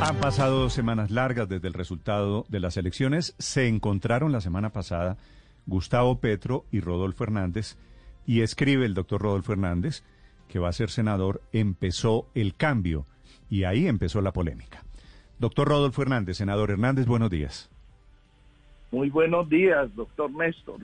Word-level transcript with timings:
Han 0.00 0.16
pasado 0.20 0.68
semanas 0.70 1.10
largas 1.10 1.48
desde 1.48 1.68
el 1.68 1.74
resultado 1.74 2.44
de 2.48 2.60
las 2.60 2.76
elecciones. 2.76 3.34
Se 3.38 3.68
encontraron 3.68 4.32
la 4.32 4.40
semana 4.40 4.70
pasada 4.70 5.16
Gustavo 5.66 6.20
Petro 6.20 6.64
y 6.70 6.80
Rodolfo 6.80 7.24
Hernández 7.24 7.76
y 8.26 8.42
escribe 8.42 8.84
el 8.84 8.94
doctor 8.94 9.22
Rodolfo 9.22 9.52
Hernández 9.52 10.02
que 10.48 10.58
va 10.58 10.68
a 10.68 10.72
ser 10.72 10.90
senador. 10.90 11.40
Empezó 11.52 12.28
el 12.34 12.54
cambio 12.54 13.06
y 13.48 13.64
ahí 13.64 13.86
empezó 13.86 14.20
la 14.20 14.32
polémica. 14.32 14.82
Doctor 15.38 15.68
Rodolfo 15.68 16.02
Hernández, 16.02 16.36
senador 16.36 16.70
Hernández, 16.70 17.06
buenos 17.06 17.30
días. 17.30 17.70
Muy 18.90 19.10
buenos 19.10 19.48
días, 19.48 19.94
doctor 19.94 20.30
Néstor. 20.30 20.80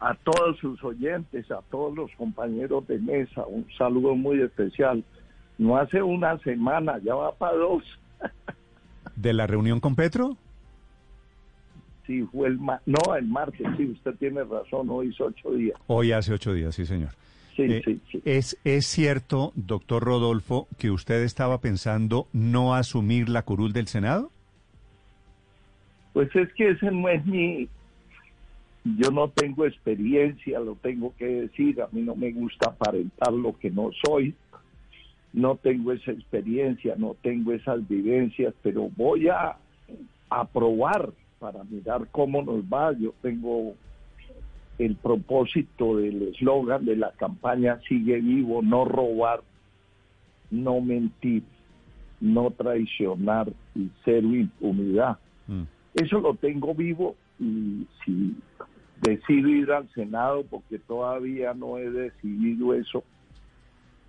A 0.00 0.14
todos 0.14 0.58
sus 0.58 0.82
oyentes, 0.82 1.50
a 1.50 1.60
todos 1.70 1.94
los 1.94 2.10
compañeros 2.16 2.86
de 2.88 2.98
mesa, 2.98 3.46
un 3.46 3.66
saludo 3.76 4.14
muy 4.14 4.40
especial. 4.40 5.04
No 5.58 5.76
hace 5.76 6.02
una 6.02 6.38
semana, 6.38 6.98
ya 7.02 7.14
va 7.14 7.32
para 7.32 7.56
dos. 7.56 7.82
¿De 9.16 9.32
la 9.32 9.46
reunión 9.46 9.80
con 9.80 9.96
Petro? 9.96 10.36
Sí, 12.06 12.22
fue 12.32 12.48
el 12.48 12.58
ma 12.58 12.80
no, 12.86 13.14
el 13.14 13.26
martes, 13.26 13.66
sí, 13.76 13.84
usted 13.86 14.14
tiene 14.16 14.42
razón, 14.44 14.88
hoy 14.90 15.08
hizo 15.08 15.26
ocho 15.26 15.52
días. 15.52 15.78
Hoy 15.86 16.12
hace 16.12 16.32
ocho 16.32 16.52
días, 16.52 16.74
sí, 16.74 16.86
señor. 16.86 17.10
Sí, 17.54 17.62
Eh, 17.62 17.82
sí, 17.84 18.00
sí. 18.10 18.22
¿es, 18.24 18.56
¿Es 18.64 18.86
cierto, 18.86 19.52
doctor 19.54 20.02
Rodolfo, 20.02 20.66
que 20.78 20.90
usted 20.90 21.22
estaba 21.22 21.60
pensando 21.60 22.26
no 22.32 22.74
asumir 22.74 23.28
la 23.28 23.42
curul 23.42 23.72
del 23.72 23.86
Senado? 23.86 24.30
Pues 26.12 26.34
es 26.34 26.52
que 26.54 26.70
ese 26.70 26.90
no 26.90 27.08
es 27.08 27.24
mi... 27.26 27.68
Yo 28.98 29.10
no 29.10 29.28
tengo 29.28 29.66
experiencia, 29.66 30.58
lo 30.58 30.74
tengo 30.76 31.14
que 31.18 31.26
decir, 31.26 31.82
a 31.82 31.88
mí 31.92 32.00
no 32.00 32.16
me 32.16 32.32
gusta 32.32 32.70
aparentar 32.70 33.30
lo 33.32 33.56
que 33.58 33.70
no 33.70 33.90
soy, 34.04 34.34
no 35.32 35.56
tengo 35.56 35.92
esa 35.92 36.12
experiencia, 36.12 36.94
no 36.96 37.16
tengo 37.22 37.52
esas 37.52 37.86
vivencias, 37.88 38.54
pero 38.62 38.90
voy 38.96 39.28
a, 39.28 39.56
a 40.28 40.44
probar 40.46 41.10
para 41.38 41.64
mirar 41.64 42.08
cómo 42.10 42.42
nos 42.42 42.64
va. 42.64 42.92
Yo 42.92 43.14
tengo 43.22 43.74
el 44.78 44.96
propósito 44.96 45.98
del 45.98 46.22
eslogan 46.34 46.84
de 46.84 46.96
la 46.96 47.12
campaña 47.12 47.80
Sigue 47.88 48.20
vivo, 48.20 48.62
no 48.62 48.84
robar, 48.84 49.42
no 50.50 50.80
mentir, 50.80 51.42
no 52.20 52.50
traicionar 52.50 53.52
y 53.74 53.88
cero 54.04 54.34
impunidad. 54.34 55.18
Mm. 55.46 55.62
Eso 55.94 56.20
lo 56.20 56.34
tengo 56.34 56.74
vivo 56.74 57.16
y 57.38 57.86
si 58.04 58.36
decido 59.00 59.48
ir 59.48 59.72
al 59.72 59.88
Senado, 59.90 60.44
porque 60.48 60.78
todavía 60.78 61.54
no 61.54 61.78
he 61.78 61.90
decidido 61.90 62.74
eso, 62.74 63.02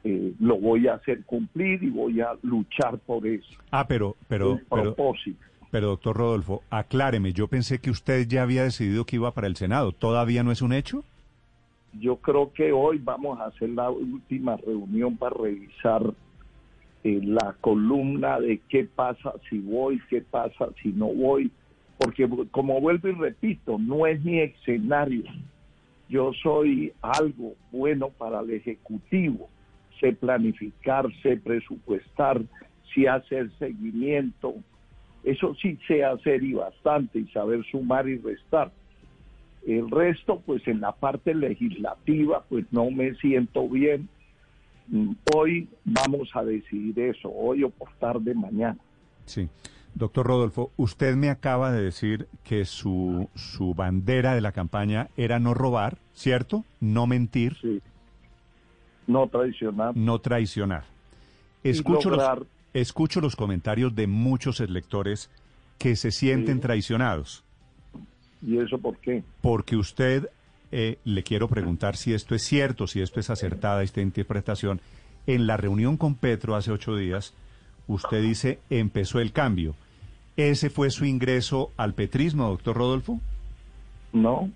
eh, 0.04 0.34
lo 0.40 0.58
voy 0.58 0.88
a 0.88 0.96
hacer 0.96 1.24
cumplir 1.26 1.84
y 1.84 1.90
voy 1.90 2.22
a 2.22 2.32
luchar 2.42 2.98
por 3.00 3.26
eso. 3.28 3.58
Ah, 3.72 3.86
pero, 3.88 4.16
pero, 4.28 4.54
el 4.54 4.66
pero, 4.70 4.84
propósito. 4.96 5.40
pero, 5.70 5.88
doctor 5.88 6.18
Rodolfo, 6.18 6.64
acláreme, 6.70 7.34
yo 7.34 7.48
pensé 7.48 7.80
que 7.80 7.92
usted 7.92 8.28
ya 8.28 8.44
había 8.44 8.64
decidido 8.64 9.06
que 9.06 9.18
iba 9.18 9.32
para 9.32 9.48
el 9.48 9.56
Senado. 9.56 9.92
¿Todavía 9.92 10.44
no 10.44 10.52
es 10.52 10.62
un 10.62 10.74
hecho? 10.74 11.04
Yo 12.00 12.18
creo 12.18 12.52
que 12.54 12.72
hoy 12.72 13.00
vamos 13.04 13.40
a 13.40 13.46
hacer 13.46 13.70
la 13.70 13.90
última 13.90 14.58
reunión 14.58 15.18
para 15.18 15.36
revisar 15.36 16.14
eh, 17.04 17.20
la 17.24 17.56
columna 17.62 18.40
de 18.40 18.62
qué 18.70 18.86
pasa 18.86 19.34
si 19.50 19.60
voy, 19.60 20.00
qué 20.10 20.22
pasa 20.22 20.70
si 20.82 20.90
no 20.90 21.08
voy, 21.08 21.52
porque 21.98 22.30
como 22.50 22.80
vuelvo 22.80 23.08
y 23.08 23.14
repito, 23.14 23.78
no 23.78 24.08
es 24.08 24.24
mi 24.24 24.40
escenario. 24.40 25.24
Yo 26.10 26.32
soy 26.42 26.92
algo 27.02 27.54
bueno 27.72 28.10
para 28.10 28.42
el 28.42 28.52
Ejecutivo, 28.52 29.50
sé 30.02 30.12
planificar, 30.14 31.06
sé 31.22 31.38
presupuestar, 31.38 32.42
sé 32.94 33.08
hacer 33.08 33.50
seguimiento, 33.58 34.56
eso 35.24 35.56
sí 35.62 35.78
sé 35.88 36.04
hacer 36.04 36.44
y 36.44 36.54
bastante, 36.54 37.20
y 37.20 37.28
saber 37.28 37.64
sumar 37.72 38.10
y 38.10 38.18
restar. 38.18 38.72
El 39.66 39.90
resto, 39.92 40.42
pues 40.44 40.68
en 40.68 40.82
la 40.82 40.92
parte 40.92 41.36
legislativa, 41.36 42.44
pues 42.50 42.66
no 42.72 42.90
me 42.90 43.14
siento 43.16 43.70
bien. 43.70 44.10
Mm, 44.88 45.12
Hoy 45.36 45.70
vamos 45.86 46.30
a 46.34 46.44
decidir 46.44 47.00
eso, 47.00 47.32
hoy 47.32 47.64
o 47.64 47.70
por 47.70 47.94
tarde 48.00 48.34
mañana. 48.34 48.78
Sí. 49.26 49.48
Doctor 49.94 50.26
Rodolfo, 50.26 50.72
usted 50.78 51.16
me 51.16 51.30
acaba 51.30 51.72
de 51.72 51.84
decir 51.84 52.28
que 52.46 52.64
su, 52.66 53.30
su 53.36 53.74
bandera 53.76 54.34
de 54.34 54.42
la 54.42 54.54
campaña 54.54 55.10
era 55.18 55.38
no 55.38 55.54
robar, 55.54 55.98
¿cierto? 56.14 56.64
No 56.80 57.08
mentir, 57.08 57.58
Sí. 57.62 57.82
No 59.12 59.28
traicionar. 59.28 59.96
no 59.96 60.20
traicionar. 60.20 60.84
Escucho 61.64 62.10
los, 62.10 62.24
escucho 62.74 63.22
los 63.22 63.36
comentarios 63.36 63.94
de 63.96 64.08
muchos 64.08 64.60
electores 64.60 65.30
que 65.78 65.96
se 65.96 66.12
sienten 66.12 66.56
Sí. 66.56 66.62
traicionados. 66.62 67.44
¿Y 68.42 68.58
eso 68.58 68.78
por 68.78 68.98
qué? 68.98 69.24
Porque 69.42 69.76
usted, 69.76 70.30
eh, 70.72 70.98
le 71.04 71.24
quiero 71.24 71.48
preguntar 71.48 71.96
si 71.98 72.14
esto 72.14 72.34
es 72.36 72.44
cierto, 72.44 72.88
si 72.88 73.02
esto 73.02 73.20
es 73.20 73.30
acertada, 73.30 73.84
esta 73.84 74.02
interpretación. 74.02 74.80
En 75.28 75.46
la 75.46 75.58
reunión 75.58 75.98
con 75.98 76.16
Petro 76.16 76.56
hace 76.56 76.72
ocho 76.72 76.96
días, 76.96 77.34
usted 77.88 78.22
dice, 78.24 78.60
empezó 78.70 79.20
el 79.20 79.32
cambio. 79.34 79.76
¿Ese 80.38 80.70
fue 80.70 80.90
su 80.90 81.06
ingreso 81.06 81.72
al 81.78 81.94
petrismo, 81.94 82.48
doctor 82.50 82.78
Rodolfo? 82.78 83.20
No, 84.14 84.50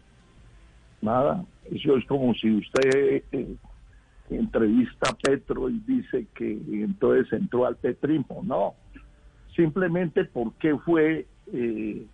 nada. 1.01 1.43
Eso 1.71 1.97
es 1.97 2.05
como 2.05 2.33
si 2.35 2.49
usted 2.51 3.21
eh, 3.31 3.55
entrevista 4.29 5.09
a 5.09 5.15
Petro 5.15 5.69
y 5.69 5.79
dice 5.85 6.27
que 6.33 6.51
entonces 6.51 7.31
entró 7.33 7.65
al 7.65 7.75
petrismo. 7.75 8.41
No, 8.43 8.75
simplemente 9.55 10.25
porque 10.25 10.75
fue, 10.77 11.27
eh, 11.53 12.05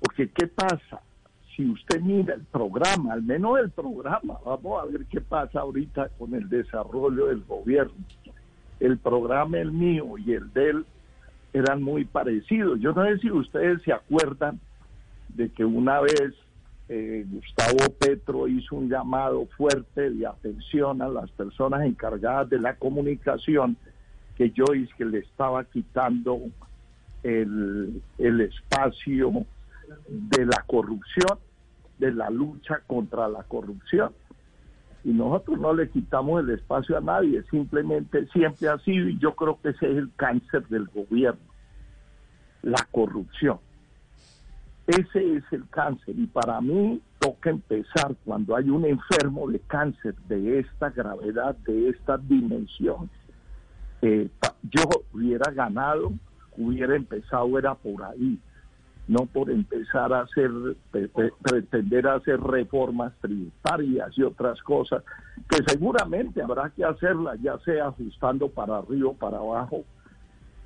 porque 0.00 0.28
¿qué 0.30 0.46
pasa? 0.46 1.00
Si 1.56 1.68
usted 1.68 2.00
mira 2.00 2.34
el 2.34 2.42
programa, 2.42 3.12
al 3.12 3.22
menos 3.22 3.58
el 3.60 3.70
programa, 3.70 4.38
vamos 4.44 4.82
a 4.82 4.86
ver 4.86 5.06
qué 5.06 5.20
pasa 5.20 5.60
ahorita 5.60 6.08
con 6.18 6.34
el 6.34 6.48
desarrollo 6.48 7.26
del 7.26 7.42
gobierno. 7.44 7.94
El 8.80 8.98
programa, 8.98 9.58
el 9.58 9.70
mío 9.70 10.18
y 10.18 10.32
el 10.32 10.52
de 10.52 10.70
él, 10.70 10.86
eran 11.52 11.80
muy 11.80 12.04
parecidos. 12.04 12.80
Yo 12.80 12.92
no 12.92 13.04
sé 13.04 13.18
si 13.18 13.30
ustedes 13.30 13.80
se 13.82 13.92
acuerdan 13.92 14.58
de 15.28 15.48
que 15.50 15.64
una 15.64 16.00
vez 16.00 16.34
eh, 16.88 17.24
Gustavo 17.26 17.92
Petro 17.98 18.46
hizo 18.46 18.76
un 18.76 18.88
llamado 18.88 19.46
fuerte 19.56 20.10
de 20.10 20.26
atención 20.26 21.00
a 21.00 21.08
las 21.08 21.30
personas 21.30 21.82
encargadas 21.86 22.50
de 22.50 22.58
la 22.58 22.76
comunicación 22.76 23.76
que 24.36 24.50
yo 24.50 24.64
es 24.74 24.92
que 24.94 25.04
le 25.04 25.18
estaba 25.20 25.64
quitando 25.64 26.40
el, 27.22 28.02
el 28.18 28.40
espacio 28.40 29.46
de 30.08 30.46
la 30.46 30.62
corrupción, 30.66 31.38
de 31.98 32.12
la 32.12 32.30
lucha 32.30 32.80
contra 32.86 33.28
la 33.28 33.44
corrupción. 33.44 34.12
Y 35.04 35.10
nosotros 35.12 35.60
no 35.60 35.72
le 35.74 35.88
quitamos 35.90 36.42
el 36.42 36.50
espacio 36.50 36.96
a 36.96 37.00
nadie, 37.00 37.42
simplemente 37.50 38.26
siempre 38.28 38.68
ha 38.68 38.78
sido, 38.78 39.08
y 39.08 39.18
yo 39.18 39.34
creo 39.34 39.60
que 39.60 39.70
ese 39.70 39.90
es 39.90 39.98
el 39.98 40.10
cáncer 40.16 40.66
del 40.68 40.86
gobierno, 40.86 41.42
la 42.62 42.86
corrupción. 42.90 43.58
Ese 44.86 45.36
es 45.36 45.44
el 45.50 45.66
cáncer 45.70 46.14
y 46.18 46.26
para 46.26 46.60
mí 46.60 47.00
toca 47.18 47.50
empezar 47.50 48.14
cuando 48.24 48.54
hay 48.54 48.68
un 48.68 48.84
enfermo 48.84 49.48
de 49.48 49.58
cáncer 49.60 50.14
de 50.28 50.58
esta 50.60 50.90
gravedad, 50.90 51.56
de 51.66 51.88
esta 51.88 52.18
dimensión. 52.18 53.08
Eh, 54.02 54.28
yo 54.70 54.82
hubiera 55.14 55.50
ganado, 55.52 56.12
hubiera 56.58 56.94
empezado, 56.94 57.58
era 57.58 57.74
por 57.74 58.02
ahí, 58.02 58.38
no 59.08 59.24
por 59.24 59.50
empezar 59.50 60.12
a 60.12 60.20
hacer, 60.20 60.50
pre- 60.90 61.08
pre- 61.08 61.32
pretender 61.42 62.06
hacer 62.06 62.38
reformas 62.40 63.14
tributarias 63.22 64.10
y 64.18 64.22
otras 64.22 64.62
cosas, 64.62 65.02
que 65.48 65.62
seguramente 65.66 66.42
habrá 66.42 66.68
que 66.68 66.84
hacerlas, 66.84 67.40
ya 67.40 67.58
sea 67.60 67.86
ajustando 67.86 68.50
para 68.50 68.78
arriba 68.78 69.08
o 69.10 69.14
para 69.14 69.38
abajo, 69.38 69.84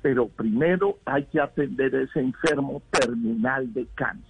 pero 0.01 0.27
primero 0.27 0.97
hay 1.05 1.25
que 1.25 1.39
atender 1.39 1.93
ese 1.95 2.19
enfermo 2.19 2.81
terminal 2.91 3.71
de 3.73 3.85
cáncer. 3.95 4.23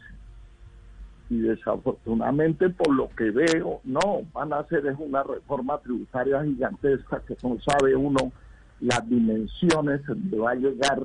Y 1.29 1.39
desafortunadamente 1.41 2.69
por 2.69 2.93
lo 2.93 3.09
que 3.09 3.29
veo, 3.29 3.81
no, 3.83 4.23
van 4.33 4.51
a 4.51 4.59
hacer 4.59 4.85
es 4.87 4.97
una 4.97 5.21
reforma 5.21 5.77
tributaria 5.79 6.43
gigantesca 6.43 7.21
que 7.27 7.37
no 7.43 7.57
sabe 7.61 7.95
uno 7.95 8.31
las 8.79 9.07
dimensiones 9.07 10.03
donde 10.05 10.37
va 10.37 10.51
a 10.51 10.55
llegar 10.55 11.03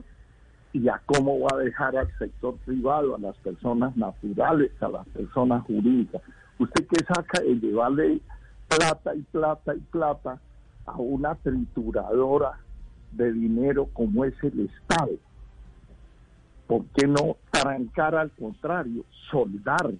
y 0.72 0.88
a 0.88 1.00
cómo 1.06 1.40
va 1.40 1.58
a 1.58 1.62
dejar 1.62 1.96
al 1.96 2.08
sector 2.19 2.56
privado, 2.64 3.14
a 3.14 3.19
las 3.19 3.37
personas 3.37 3.96
naturales, 3.96 4.70
a 4.81 4.88
las 4.88 5.06
personas 5.08 5.62
jurídicas. 5.64 6.22
¿Usted 6.58 6.87
qué 6.87 7.05
saca 7.05 7.40
de 7.43 7.55
llevarle 7.56 8.20
plata 8.69 9.14
y 9.14 9.22
plata 9.22 9.75
y 9.75 9.81
plata 9.81 10.40
a 10.87 10.96
una 10.96 11.34
trituradora 11.37 12.58
de 13.16 13.32
dinero 13.32 13.88
como 13.93 14.25
es 14.25 14.34
el 14.43 14.69
Estado? 14.69 15.12
¿Por 16.66 16.84
qué 16.96 17.06
no 17.06 17.37
trancar 17.50 18.14
al 18.14 18.31
contrario, 18.31 19.05
soldar, 19.31 19.93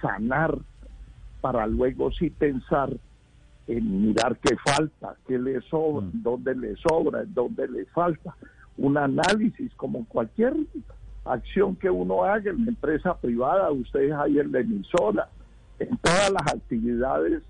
sanar, 0.00 0.58
para 1.40 1.66
luego 1.66 2.10
sí 2.10 2.30
pensar 2.30 2.90
en 3.66 4.06
mirar 4.06 4.38
qué 4.38 4.56
falta, 4.56 5.16
qué 5.26 5.38
le 5.38 5.60
sobra, 5.62 6.06
mm. 6.06 6.22
dónde 6.22 6.54
le 6.54 6.76
sobra, 6.76 7.24
dónde 7.26 7.68
le 7.68 7.84
falta? 7.86 8.34
Un 8.78 8.96
análisis 8.96 9.72
como 9.74 10.06
cualquier 10.06 10.54
acción 11.24 11.76
que 11.76 11.90
uno 11.90 12.24
haga 12.24 12.50
en 12.50 12.64
la 12.64 12.70
empresa 12.70 13.16
privada, 13.16 13.70
ustedes 13.70 14.12
hay 14.12 14.38
en 14.38 14.52
la 14.52 14.60
emisora, 14.60 15.28
en 15.78 15.96
todas 15.98 16.30
las 16.30 16.54
actividades 16.54 17.42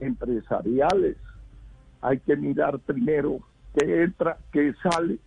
empresariales, 0.00 1.16
hay 2.02 2.18
que 2.18 2.36
mirar 2.36 2.78
primero 2.80 3.40
qué 3.76 4.02
entra, 4.02 4.38
qué 4.52 4.72
sale, 4.82 5.18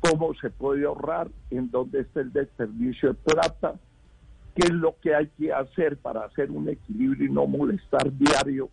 cómo 0.00 0.34
se 0.34 0.50
puede 0.50 0.84
ahorrar, 0.86 1.28
en 1.50 1.70
dónde 1.70 2.00
está 2.00 2.20
el 2.20 2.32
desperdicio 2.32 3.10
de 3.10 3.14
plata, 3.14 3.74
qué 4.54 4.66
es 4.66 4.72
lo 4.72 4.96
que 5.00 5.14
hay 5.14 5.28
que 5.38 5.52
hacer 5.52 5.96
para 5.96 6.24
hacer 6.24 6.50
un 6.50 6.68
equilibrio 6.68 7.26
y 7.26 7.32
no 7.32 7.46
molestar 7.46 8.12
diario 8.16 8.68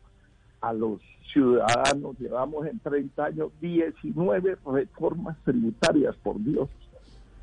a 0.61 0.73
los 0.73 1.01
ciudadanos. 1.31 2.17
Llevamos 2.19 2.65
en 2.67 2.79
30 2.79 3.25
años 3.25 3.51
19 3.61 4.57
reformas 4.65 5.37
tributarias, 5.43 6.15
por 6.17 6.41
Dios. 6.43 6.69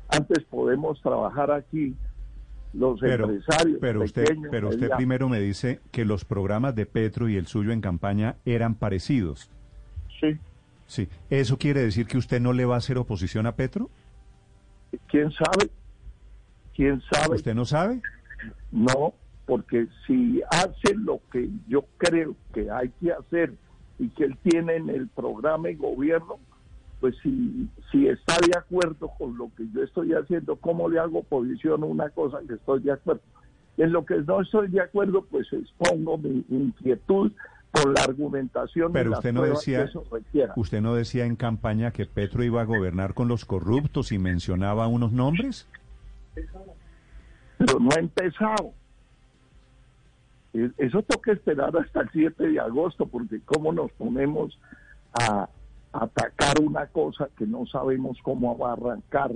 Antes 0.09 0.43
podemos 0.45 1.01
trabajar 1.01 1.51
aquí 1.51 1.95
los 2.73 3.01
empresarios. 3.03 3.77
Pero 3.79 4.03
usted, 4.03 4.25
pero 4.49 4.69
usted 4.69 4.89
primero 4.97 5.29
me 5.29 5.39
dice 5.39 5.79
que 5.91 6.05
los 6.05 6.25
programas 6.25 6.75
de 6.75 6.85
Petro 6.85 7.29
y 7.29 7.35
el 7.35 7.47
suyo 7.47 7.71
en 7.71 7.81
campaña 7.81 8.35
eran 8.45 8.75
parecidos. 8.75 9.49
Sí. 10.19 10.37
Sí. 10.91 11.07
¿Eso 11.29 11.57
quiere 11.57 11.81
decir 11.81 12.05
que 12.05 12.17
usted 12.17 12.41
no 12.41 12.51
le 12.51 12.65
va 12.65 12.75
a 12.75 12.79
hacer 12.79 12.97
oposición 12.97 13.47
a 13.47 13.55
Petro? 13.55 13.89
¿Quién 15.07 15.31
sabe? 15.31 15.71
¿Quién 16.75 17.01
sabe? 17.09 17.35
¿Usted 17.37 17.55
no 17.55 17.63
sabe? 17.63 18.01
No, 18.73 19.13
porque 19.45 19.87
si 20.05 20.41
hace 20.49 20.93
lo 20.95 21.21
que 21.31 21.47
yo 21.69 21.85
creo 21.97 22.35
que 22.53 22.69
hay 22.69 22.89
que 22.99 23.13
hacer 23.13 23.53
y 23.99 24.09
que 24.09 24.25
él 24.25 24.37
tiene 24.43 24.75
en 24.75 24.89
el 24.89 25.07
programa 25.07 25.69
de 25.69 25.75
gobierno, 25.75 26.39
pues 26.99 27.15
si, 27.23 27.69
si 27.89 28.09
está 28.09 28.35
de 28.45 28.59
acuerdo 28.59 29.11
con 29.17 29.37
lo 29.37 29.49
que 29.55 29.63
yo 29.73 29.83
estoy 29.83 30.11
haciendo, 30.11 30.57
¿cómo 30.57 30.89
le 30.89 30.99
hago 30.99 31.19
oposición 31.19 31.83
a 31.83 31.85
una 31.85 32.09
cosa 32.09 32.39
que 32.45 32.55
estoy 32.55 32.81
de 32.81 32.91
acuerdo? 32.91 33.21
En 33.77 33.93
lo 33.93 34.05
que 34.05 34.15
no 34.15 34.41
estoy 34.41 34.67
de 34.67 34.81
acuerdo, 34.81 35.23
pues 35.23 35.47
expongo 35.53 36.17
mi 36.17 36.43
inquietud 36.49 37.31
por 37.71 37.93
la 37.93 38.03
argumentación 38.03 38.91
pero 38.91 39.11
usted 39.11 39.33
no 39.33 39.43
decía 39.43 39.89
usted 40.55 40.81
no 40.81 40.93
decía 40.93 41.25
en 41.25 41.35
campaña 41.35 41.91
que 41.91 42.05
Petro 42.05 42.43
iba 42.43 42.61
a 42.61 42.65
gobernar 42.65 43.13
con 43.13 43.27
los 43.27 43.45
corruptos 43.45 44.11
y 44.11 44.19
mencionaba 44.19 44.87
unos 44.87 45.11
nombres. 45.11 45.67
Pero 47.57 47.79
no 47.79 47.89
ha 47.95 47.99
empezado. 47.99 48.73
Eso 50.53 51.01
toca 51.03 51.31
esperar 51.31 51.75
hasta 51.77 52.01
el 52.01 52.09
7 52.11 52.47
de 52.47 52.59
agosto 52.59 53.05
porque 53.05 53.39
cómo 53.45 53.71
nos 53.71 53.91
ponemos 53.93 54.57
a 55.13 55.47
atacar 55.93 56.59
una 56.61 56.87
cosa 56.87 57.29
que 57.37 57.45
no 57.45 57.65
sabemos 57.67 58.17
cómo 58.21 58.57
va 58.57 58.71
a 58.71 58.73
arrancar 58.73 59.31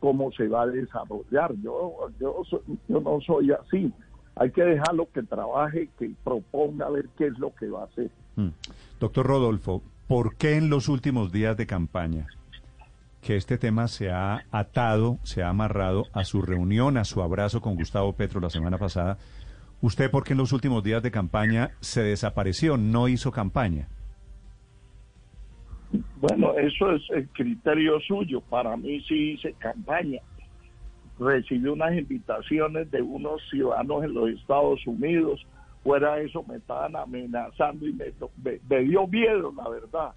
cómo 0.00 0.32
se 0.32 0.48
va 0.48 0.62
a 0.62 0.66
desarrollar 0.66 1.54
yo 1.62 2.08
yo, 2.18 2.42
yo 2.88 3.00
no 3.00 3.20
soy 3.20 3.52
así 3.52 3.92
hay 4.36 4.50
que 4.50 4.62
dejarlo 4.62 5.08
que 5.12 5.22
trabaje, 5.22 5.88
que 5.98 6.10
proponga 6.24 6.86
a 6.86 6.90
ver 6.90 7.08
qué 7.16 7.26
es 7.26 7.38
lo 7.38 7.54
que 7.54 7.68
va 7.68 7.82
a 7.82 7.84
hacer. 7.84 8.10
Mm. 8.36 8.48
Doctor 8.98 9.26
Rodolfo, 9.26 9.82
¿por 10.08 10.36
qué 10.36 10.56
en 10.56 10.70
los 10.70 10.88
últimos 10.88 11.32
días 11.32 11.56
de 11.56 11.66
campaña 11.66 12.26
que 13.20 13.36
este 13.36 13.58
tema 13.58 13.88
se 13.88 14.10
ha 14.10 14.44
atado, 14.50 15.18
se 15.22 15.42
ha 15.42 15.48
amarrado 15.48 16.06
a 16.12 16.24
su 16.24 16.42
reunión, 16.42 16.96
a 16.96 17.04
su 17.04 17.22
abrazo 17.22 17.60
con 17.60 17.76
Gustavo 17.76 18.14
Petro 18.14 18.40
la 18.40 18.50
semana 18.50 18.78
pasada? 18.78 19.18
¿Usted 19.80 20.10
por 20.10 20.24
qué 20.24 20.32
en 20.32 20.38
los 20.38 20.52
últimos 20.52 20.82
días 20.82 21.02
de 21.02 21.10
campaña 21.10 21.72
se 21.80 22.02
desapareció, 22.02 22.76
no 22.76 23.08
hizo 23.08 23.32
campaña? 23.32 23.88
Bueno, 26.20 26.56
eso 26.56 26.92
es 26.92 27.02
el 27.10 27.28
criterio 27.28 28.00
suyo. 28.00 28.40
Para 28.40 28.76
mí 28.76 29.00
sí 29.02 29.32
hice 29.32 29.52
campaña 29.58 30.20
recibí 31.22 31.68
unas 31.68 31.96
invitaciones 31.96 32.90
de 32.90 33.02
unos 33.02 33.40
ciudadanos 33.50 34.04
en 34.04 34.14
los 34.14 34.30
Estados 34.30 34.86
Unidos. 34.86 35.44
Fuera 35.82 36.16
de 36.16 36.26
eso 36.26 36.44
me 36.48 36.56
estaban 36.56 36.94
amenazando 36.96 37.86
y 37.86 37.92
me, 37.92 38.80
dio 38.82 39.06
miedo, 39.06 39.52
la 39.56 39.68
verdad. 39.68 40.12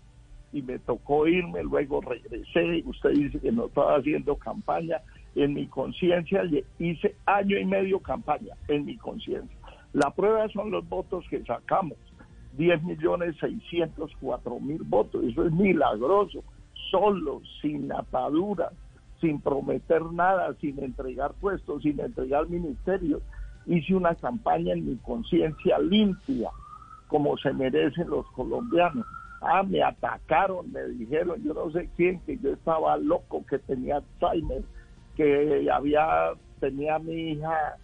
Y 0.54 0.62
me 0.62 0.80
tocó 0.80 1.28
irme, 1.28 1.64
luego 1.64 2.02
regresé. 2.02 2.84
Usted 2.86 3.10
dice 3.12 3.40
que 3.40 3.52
no 3.52 3.66
estaba 3.66 3.98
haciendo 3.98 4.36
campaña. 4.36 5.02
En 5.36 5.54
mi 5.54 5.68
conciencia 5.68 6.44
hice 6.80 7.16
año 7.26 7.58
y 7.58 7.66
medio 7.66 8.00
campaña, 8.00 8.56
en 8.70 8.86
mi 8.86 8.96
conciencia. 8.96 9.58
La 9.92 10.12
prueba 10.12 10.48
son 10.50 10.72
los 10.72 10.88
votos 10.88 11.26
que 11.30 11.44
sacamos. 11.44 11.98
10 12.58 12.84
millones 12.84 13.36
604 13.42 14.60
mil 14.62 14.82
votos. 14.84 15.24
Eso 15.26 15.46
es 15.46 15.52
milagroso. 15.52 16.44
Solo, 16.90 17.42
sin 17.62 17.92
ataduras 17.92 18.72
sin 19.22 19.40
prometer 19.42 20.02
nada, 20.12 20.54
sin 20.60 20.82
entregar 20.84 21.34
puestos, 21.34 21.84
sin 21.84 22.00
entregar 22.00 22.48
ministerios. 22.48 23.22
Hice 23.66 23.96
una 23.96 24.16
campaña 24.16 24.74
en 24.74 24.86
mi 24.86 24.96
conciencia 24.98 25.80
limpia, 25.80 26.50
como 27.08 27.38
se 27.38 27.54
merecen 27.54 28.10
los 28.10 28.26
colombianos. 28.32 29.06
Ah, 29.42 29.64
me 29.64 29.82
atacaron, 29.82 30.72
me 30.72 30.84
dijeron, 30.90 31.44
yo 31.44 31.54
no 31.54 31.72
sé 31.72 31.90
quién, 31.96 32.20
que 32.22 32.38
yo 32.38 32.54
estaba 32.54 32.98
loco, 32.98 33.46
que 33.48 33.60
tenía 33.60 33.98
Alzheimer, 33.98 34.64
que 35.16 35.70
había, 35.72 36.32
tenía 36.60 36.96
a 36.96 37.00
mi 37.00 37.32
hija 37.32 37.78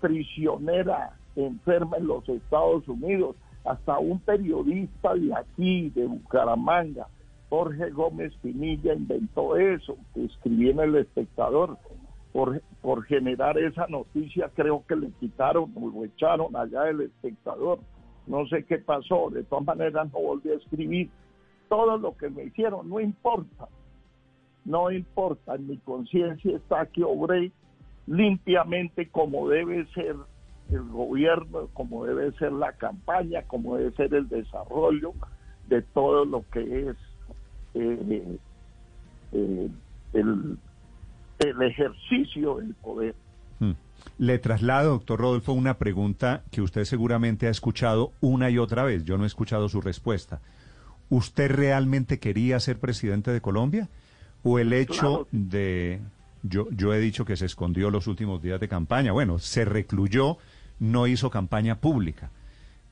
prisionera, 0.00 1.16
enferma 1.36 1.96
en 1.96 2.06
los 2.06 2.28
Estados 2.28 2.86
Unidos, 2.88 3.36
hasta 3.64 3.98
un 3.98 4.20
periodista 4.20 5.14
de 5.14 5.34
aquí, 5.34 5.90
de 5.90 6.06
Bucaramanga, 6.06 7.06
Jorge 7.48 7.90
Gómez 7.90 8.34
Pinilla 8.42 8.94
inventó 8.94 9.56
eso, 9.56 9.96
escribí 10.14 10.70
en 10.70 10.80
El 10.80 10.96
Espectador. 10.96 11.78
Por, 12.32 12.60
por 12.82 13.04
generar 13.04 13.58
esa 13.58 13.86
noticia, 13.88 14.50
creo 14.54 14.84
que 14.86 14.94
le 14.94 15.10
quitaron 15.12 15.72
o 15.74 15.88
lo 15.88 16.04
echaron 16.04 16.54
allá 16.54 16.82
del 16.82 17.00
espectador. 17.00 17.78
No 18.26 18.46
sé 18.48 18.64
qué 18.64 18.78
pasó, 18.78 19.30
de 19.30 19.44
todas 19.44 19.64
maneras 19.64 20.12
no 20.12 20.20
volví 20.20 20.50
a 20.50 20.56
escribir. 20.56 21.10
Todo 21.70 21.96
lo 21.96 22.16
que 22.16 22.28
me 22.28 22.44
hicieron, 22.44 22.88
no 22.88 23.00
importa, 23.00 23.68
no 24.66 24.90
importa, 24.90 25.54
en 25.54 25.68
mi 25.68 25.78
conciencia 25.78 26.54
está 26.54 26.84
que 26.86 27.02
obré 27.02 27.50
limpiamente 28.06 29.08
como 29.08 29.48
debe 29.48 29.86
ser 29.94 30.14
el 30.70 30.88
gobierno, 30.90 31.68
como 31.72 32.04
debe 32.04 32.32
ser 32.32 32.52
la 32.52 32.72
campaña, 32.72 33.42
como 33.46 33.76
debe 33.76 33.92
ser 33.92 34.12
el 34.14 34.28
desarrollo 34.28 35.14
de 35.68 35.80
todo 35.80 36.26
lo 36.26 36.44
que 36.50 36.88
es 36.90 36.96
eh, 37.78 38.38
eh, 39.32 39.68
el, 40.12 41.62
ejercicio 41.62 42.56
del 42.56 42.74
poder. 42.74 43.14
Hmm. 43.60 43.72
Le 44.18 44.38
traslado, 44.38 44.90
doctor 44.90 45.20
Rodolfo, 45.20 45.52
una 45.52 45.78
pregunta 45.78 46.42
que 46.50 46.60
usted 46.60 46.84
seguramente 46.84 47.46
ha 47.46 47.50
escuchado 47.50 48.12
una 48.20 48.50
y 48.50 48.58
otra 48.58 48.82
vez. 48.82 49.04
Yo 49.04 49.18
no 49.18 49.24
he 49.24 49.26
escuchado 49.26 49.68
su 49.68 49.80
respuesta. 49.80 50.40
¿Usted 51.10 51.50
realmente 51.50 52.18
quería 52.18 52.60
ser 52.60 52.78
presidente 52.78 53.30
de 53.30 53.40
Colombia? 53.40 53.88
¿O 54.42 54.58
el 54.58 54.72
hecho 54.72 55.26
de... 55.30 56.00
Yo, 56.42 56.68
yo 56.70 56.94
he 56.94 57.00
dicho 57.00 57.24
que 57.24 57.36
se 57.36 57.46
escondió 57.46 57.90
los 57.90 58.06
últimos 58.06 58.40
días 58.40 58.60
de 58.60 58.68
campaña. 58.68 59.12
Bueno, 59.12 59.38
se 59.38 59.64
recluyó, 59.64 60.38
no 60.78 61.06
hizo 61.06 61.30
campaña 61.30 61.80
pública. 61.80 62.30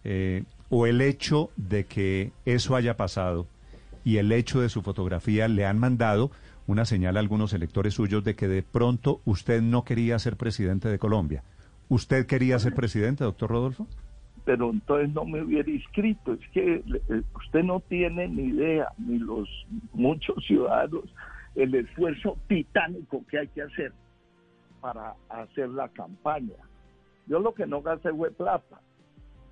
Eh, 0.05 0.45
¿O 0.69 0.87
el 0.87 1.01
hecho 1.01 1.51
de 1.57 1.87
que 1.87 2.33
eso 2.45 2.75
haya 2.75 2.97
pasado 2.97 3.47
y 4.07 4.19
el 4.19 4.31
hecho 4.31 4.61
de 4.61 4.69
su 4.69 4.83
fotografía 4.83 5.49
le 5.49 5.67
han 5.67 5.81
mandado 5.81 6.31
una 6.69 6.85
señal 6.85 7.17
a 7.17 7.21
algunos 7.21 7.53
electores 7.53 7.95
suyos 7.95 8.23
de 8.23 8.37
que 8.37 8.47
de 8.47 8.63
pronto 8.63 9.21
usted 9.25 9.61
no 9.61 9.83
quería 9.83 10.17
ser 10.21 10.37
presidente 10.37 10.89
de 10.89 11.01
Colombia. 11.01 11.43
¿Usted 11.89 12.25
quería 12.25 12.61
ser 12.61 12.73
presidente, 12.73 13.25
doctor 13.25 13.51
Rodolfo? 13.51 13.89
Pero 14.45 14.71
entonces 14.71 15.13
no 15.13 15.25
me 15.25 15.43
hubiera 15.43 15.69
inscrito. 15.69 16.35
Es 16.35 16.49
que 16.51 16.75
eh, 16.77 17.23
usted 17.35 17.65
no 17.65 17.81
tiene 17.81 18.29
ni 18.29 18.45
idea, 18.45 18.93
ni 18.97 19.19
los 19.19 19.49
muchos 19.93 20.37
ciudadanos, 20.47 21.13
el 21.57 21.75
esfuerzo 21.75 22.39
titánico 22.47 23.25
que 23.29 23.41
hay 23.41 23.49
que 23.49 23.63
hacer 23.63 23.93
para 24.81 25.17
hacer 25.29 25.69
la 25.71 25.89
campaña. 25.89 26.55
Yo 27.27 27.41
lo 27.41 27.55
que 27.55 27.67
no 27.67 27.83
gasté 27.83 28.13
fue 28.13 28.31
plata 28.31 28.81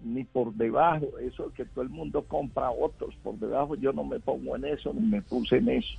ni 0.04 0.24
por 0.24 0.52
debajo, 0.54 1.18
eso 1.18 1.52
que 1.54 1.64
todo 1.64 1.82
el 1.82 1.90
mundo 1.90 2.22
compra 2.22 2.70
otros 2.70 3.14
por 3.22 3.36
debajo, 3.38 3.74
yo 3.74 3.92
no 3.92 4.04
me 4.04 4.20
pongo 4.20 4.56
en 4.56 4.66
eso, 4.66 4.92
ni 4.92 5.06
me 5.06 5.22
puse 5.22 5.56
en 5.56 5.68
eso. 5.70 5.98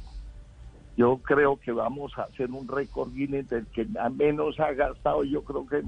Yo 0.97 1.17
creo 1.17 1.57
que 1.57 1.71
vamos 1.71 2.17
a 2.17 2.23
hacer 2.23 2.49
un 2.51 2.67
récord 2.67 3.11
Guinness 3.13 3.49
del 3.49 3.65
que 3.67 3.85
menos 4.15 4.59
ha 4.59 4.71
gastado, 4.73 5.23
yo 5.23 5.43
creo 5.43 5.67
que 5.67 5.83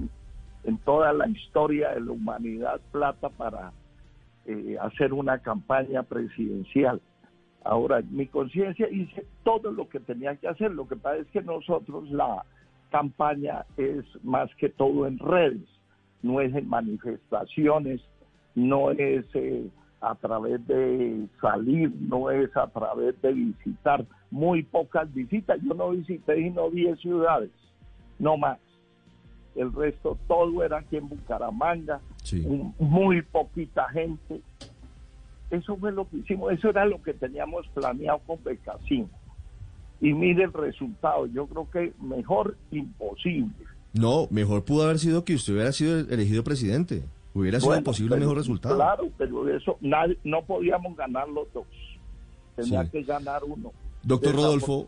en, 0.63 0.77
toda 0.79 1.13
la 1.13 1.27
historia 1.29 1.91
de 1.91 2.01
la 2.01 2.11
humanidad, 2.11 2.81
plata 2.91 3.29
para 3.29 3.71
eh, 4.45 4.75
hacer 4.81 5.13
una 5.13 5.39
campaña 5.39 6.03
presidencial. 6.03 7.01
Ahora, 7.63 8.01
mi 8.09 8.27
conciencia 8.27 8.89
hice 8.89 9.25
todo 9.43 9.71
lo 9.71 9.87
que 9.87 9.99
tenía 9.99 10.35
que 10.35 10.47
hacer. 10.47 10.71
Lo 10.71 10.87
que 10.87 10.95
pasa 10.95 11.17
es 11.17 11.27
que 11.27 11.41
nosotros 11.41 12.09
la 12.09 12.43
campaña 12.89 13.65
es 13.77 14.05
más 14.23 14.53
que 14.55 14.69
todo 14.69 15.07
en 15.07 15.19
redes, 15.19 15.67
no 16.21 16.41
es 16.41 16.53
en 16.55 16.67
manifestaciones, 16.67 18.01
no 18.55 18.91
es 18.91 19.25
eh, 19.33 19.67
a 20.01 20.15
través 20.15 20.65
de 20.67 21.27
salir, 21.41 21.91
no 21.99 22.29
es 22.29 22.55
a 22.55 22.67
través 22.67 23.19
de 23.21 23.33
visitar, 23.33 24.05
muy 24.29 24.63
pocas 24.63 25.11
visitas. 25.13 25.59
Yo 25.63 25.73
no 25.73 25.91
visité 25.91 26.39
y 26.39 26.49
no 26.49 26.69
10 26.69 26.99
ciudades, 26.99 27.51
no 28.19 28.37
más. 28.37 28.59
El 29.55 29.73
resto 29.73 30.17
todo 30.27 30.63
era 30.63 30.79
aquí 30.79 30.97
en 30.97 31.09
Bucaramanga, 31.09 31.99
muy 32.77 33.23
poquita 33.23 33.89
gente. 33.89 34.41
Eso 35.49 35.77
fue 35.77 35.91
lo 35.91 36.07
que 36.07 36.17
hicimos, 36.17 36.51
eso 36.51 36.69
era 36.69 36.85
lo 36.85 37.01
que 37.01 37.13
teníamos 37.13 37.67
planeado 37.69 38.19
con 38.19 38.43
Becasín. 38.43 39.09
Y 39.99 40.13
mire 40.13 40.43
el 40.43 40.53
resultado, 40.53 41.25
yo 41.27 41.47
creo 41.47 41.71
que 41.71 41.93
mejor 41.99 42.55
imposible. 42.69 43.65
No, 43.99 44.27
mejor 44.29 44.63
pudo 44.65 44.83
haber 44.83 44.99
sido 44.99 45.23
que 45.23 45.35
usted 45.35 45.53
hubiera 45.53 45.71
sido 45.71 45.99
elegido 45.99 46.43
presidente. 46.43 47.03
Hubiera 47.33 47.59
sido 47.59 47.83
posible 47.83 48.15
un 48.15 48.21
mejor 48.21 48.37
resultado. 48.37 48.75
Claro, 48.75 49.09
pero 49.17 49.47
eso 49.49 49.77
no 50.23 50.43
podíamos 50.43 50.95
ganar 50.97 51.27
los 51.29 51.47
dos. 51.53 51.65
Tenía 52.55 52.89
que 52.89 53.03
ganar 53.03 53.43
uno. 53.43 53.71
Doctor 54.01 54.35
Rodolfo. 54.35 54.87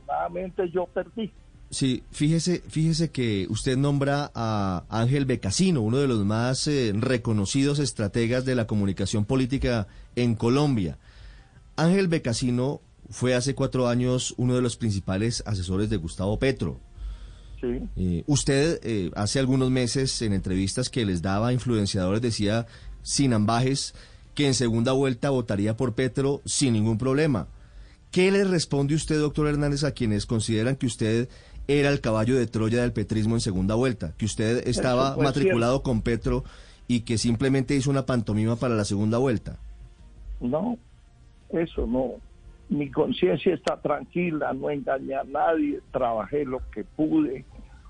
yo 0.73 0.85
perdí. 0.87 1.31
Sí, 1.71 2.03
fíjese, 2.09 2.63
fíjese 2.67 3.11
que 3.11 3.45
usted 3.49 3.77
nombra 3.77 4.31
a 4.33 4.85
Ángel 4.89 5.25
Becasino, 5.25 5.81
uno 5.81 5.97
de 5.97 6.07
los 6.07 6.25
más 6.25 6.67
eh, 6.67 6.91
reconocidos 6.95 7.77
estrategas 7.77 8.43
de 8.43 8.55
la 8.55 8.65
comunicación 8.65 9.23
política 9.25 9.87
en 10.15 10.33
Colombia. 10.33 10.97
Ángel 11.75 12.07
Becasino 12.07 12.81
fue 13.11 13.35
hace 13.35 13.53
cuatro 13.53 13.87
años 13.87 14.33
uno 14.37 14.55
de 14.55 14.63
los 14.63 14.77
principales 14.77 15.43
asesores 15.45 15.91
de 15.91 15.97
Gustavo 15.97 16.39
Petro. 16.39 16.79
Sí. 17.59 17.81
Eh, 17.97 18.23
usted 18.27 18.79
eh, 18.83 19.11
hace 19.15 19.39
algunos 19.39 19.69
meses 19.69 20.21
en 20.21 20.33
entrevistas 20.33 20.89
que 20.89 21.05
les 21.05 21.21
daba 21.21 21.49
a 21.49 21.53
influenciadores 21.53 22.21
decía 22.21 22.67
sin 23.01 23.33
ambajes 23.33 23.93
que 24.33 24.47
en 24.47 24.53
segunda 24.53 24.93
vuelta 24.93 25.29
votaría 25.29 25.75
por 25.75 25.93
Petro 25.93 26.41
sin 26.45 26.73
ningún 26.73 26.97
problema. 26.97 27.47
¿Qué 28.11 28.31
le 28.31 28.43
responde 28.43 28.95
usted, 28.95 29.19
doctor 29.19 29.47
Hernández, 29.47 29.83
a 29.83 29.91
quienes 29.91 30.25
consideran 30.25 30.75
que 30.75 30.87
usted 30.87 31.29
era 31.67 31.89
el 31.89 32.01
caballo 32.01 32.35
de 32.35 32.47
Troya 32.47 32.81
del 32.81 32.93
petrismo 32.93 33.35
en 33.35 33.41
segunda 33.41 33.75
vuelta? 33.75 34.13
Que 34.17 34.25
usted 34.25 34.67
estaba 34.67 35.15
matriculado 35.17 35.83
con 35.83 36.01
Petro 36.01 36.43
y 36.87 37.01
que 37.01 37.17
simplemente 37.17 37.75
hizo 37.75 37.91
una 37.91 38.05
pantomima 38.05 38.55
para 38.55 38.75
la 38.75 38.85
segunda 38.85 39.19
vuelta. 39.19 39.59
No, 40.39 40.77
eso 41.49 41.85
no. 41.85 42.13
Mi 42.69 42.91
conciencia 42.91 43.55
está 43.55 43.81
tranquila, 43.81 44.53
no 44.53 44.69
engañé 44.69 45.15
a 45.15 45.23
nadie, 45.23 45.79
trabajé 45.91 46.45
lo 46.45 46.61
que 46.71 46.83
pude, 46.83 47.43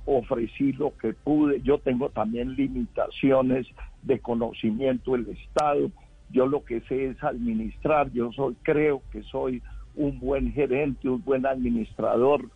ofrecí 0.06 0.72
lo 0.72 0.96
que 0.98 1.14
pude. 1.14 1.62
Yo 1.62 1.80
tengo 1.80 2.10
también 2.10 2.56
limitaciones 2.56 3.68
de 4.04 4.20
conocimiento 4.20 5.12
del 5.12 5.28
Estado. 5.30 5.92
Yo 6.32 6.48
lo 6.48 6.64
que 6.64 6.80
sé 6.82 7.08
es 7.08 7.24
administrar, 7.24 8.10
yo 8.14 8.32
soy, 8.32 8.56
creo 8.64 9.02
que 9.12 9.22
soy 9.24 9.62
un 9.96 10.18
buen 10.20 10.54
gerente, 10.54 11.10
un 11.10 11.24
buen 11.26 11.46
administrador, 11.46 12.50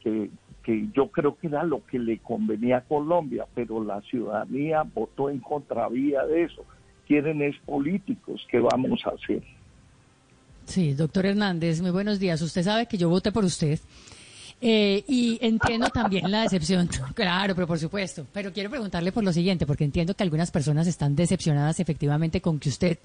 que, 0.00 0.28
que 0.62 0.88
yo 0.92 1.08
creo 1.08 1.38
que 1.38 1.46
era 1.46 1.64
lo 1.64 1.86
que 1.86 1.98
le 1.98 2.18
convenía 2.18 2.78
a 2.78 2.80
Colombia, 2.82 3.46
pero 3.54 3.82
la 3.82 4.02
ciudadanía 4.02 4.82
votó 4.82 5.30
en 5.30 5.38
contravía 5.38 6.26
de 6.26 6.42
eso. 6.42 6.64
Quieren 7.06 7.40
es 7.40 7.56
políticos, 7.60 8.46
¿qué 8.50 8.60
vamos 8.60 9.00
a 9.06 9.10
hacer? 9.10 9.42
Sí, 10.66 10.94
doctor 10.94 11.26
Hernández, 11.26 11.80
muy 11.80 11.90
buenos 11.90 12.18
días. 12.18 12.42
Usted 12.42 12.62
sabe 12.62 12.86
que 12.86 12.98
yo 12.98 13.08
voté 13.08 13.32
por 13.32 13.44
usted. 13.44 13.78
Eh, 14.60 15.04
y 15.06 15.38
entiendo 15.42 15.88
también 15.90 16.30
la 16.30 16.42
decepción, 16.42 16.88
claro, 17.14 17.54
pero 17.54 17.66
por 17.66 17.78
supuesto. 17.78 18.26
Pero 18.32 18.52
quiero 18.52 18.70
preguntarle 18.70 19.12
por 19.12 19.22
lo 19.22 19.32
siguiente, 19.32 19.66
porque 19.66 19.84
entiendo 19.84 20.14
que 20.14 20.22
algunas 20.22 20.50
personas 20.50 20.86
están 20.86 21.14
decepcionadas 21.14 21.78
efectivamente 21.78 22.40
con 22.40 22.58
que 22.58 22.70
usted 22.70 22.98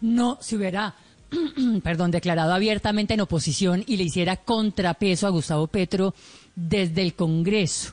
no 0.00 0.38
se 0.40 0.56
hubiera 0.56 0.94
perdón, 1.82 2.10
declarado 2.10 2.52
abiertamente 2.52 3.14
en 3.14 3.20
oposición 3.20 3.84
y 3.86 3.96
le 3.96 4.04
hiciera 4.04 4.36
contrapeso 4.36 5.26
a 5.26 5.30
Gustavo 5.30 5.66
Petro 5.66 6.14
desde 6.54 7.02
el 7.02 7.14
Congreso. 7.14 7.92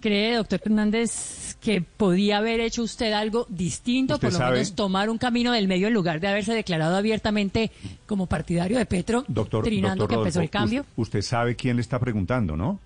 ¿Cree, 0.00 0.36
doctor 0.36 0.60
Hernández, 0.64 1.10
que 1.64 1.80
podía 1.80 2.38
haber 2.38 2.60
hecho 2.60 2.82
usted 2.82 3.12
algo 3.12 3.46
distinto, 3.48 4.18
por 4.18 4.30
lo 4.30 4.38
menos 4.38 4.74
tomar 4.74 5.08
un 5.08 5.16
camino 5.16 5.50
del 5.50 5.66
medio 5.66 5.88
en 5.88 5.94
lugar 5.94 6.20
de 6.20 6.28
haberse 6.28 6.52
declarado 6.52 6.94
abiertamente 6.94 7.70
como 8.04 8.26
partidario 8.26 8.76
de 8.76 8.84
Petro, 8.84 9.24
doctor, 9.28 9.64
trinando 9.64 10.06
que 10.06 10.14
empezó 10.14 10.42
el 10.42 10.50
cambio? 10.50 10.84
Usted 10.96 11.22
sabe 11.22 11.56
quién 11.56 11.76
le 11.76 11.82
está 11.82 11.98
preguntando, 11.98 12.54
¿no? 12.54 12.78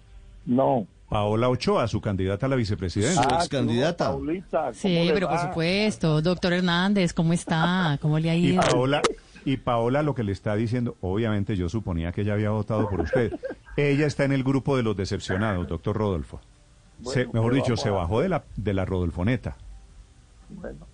No. 0.46 0.86
Paola 1.08 1.48
Ochoa, 1.48 1.88
su 1.88 2.00
candidata 2.00 2.46
a 2.46 2.48
la 2.50 2.54
vicepresidencia. 2.54 3.20
Su 3.20 3.34
ex 3.34 3.48
candidata. 3.48 4.16
sí, 4.74 5.10
pero 5.12 5.28
por 5.28 5.40
supuesto. 5.40 6.22
Doctor 6.22 6.52
Hernández, 6.52 7.12
¿cómo 7.12 7.32
está? 7.32 7.98
¿Cómo 8.00 8.20
le 8.20 8.30
ha 8.30 8.36
ido? 8.36 8.62
Y 8.62 8.64
Paola, 8.64 9.02
y 9.44 9.56
Paola 9.56 10.02
lo 10.02 10.14
que 10.14 10.22
le 10.22 10.30
está 10.30 10.54
diciendo, 10.54 10.96
obviamente 11.00 11.56
yo 11.56 11.68
suponía 11.68 12.12
que 12.12 12.20
ella 12.20 12.34
había 12.34 12.50
votado 12.50 12.88
por 12.88 13.00
usted. 13.00 13.32
Ella 13.76 14.06
está 14.06 14.24
en 14.24 14.32
el 14.32 14.44
grupo 14.44 14.76
de 14.76 14.82
los 14.84 14.96
decepcionados, 14.96 15.66
doctor 15.66 15.96
Rodolfo. 15.96 16.40
Mejor 17.32 17.54
dicho, 17.54 17.76
se 17.76 17.90
bajó 17.90 18.20
de 18.20 18.28
la, 18.28 18.44
de 18.56 18.74
la 18.74 18.84
Rodolfoneta. 18.84 19.56
Bueno, 20.48 20.86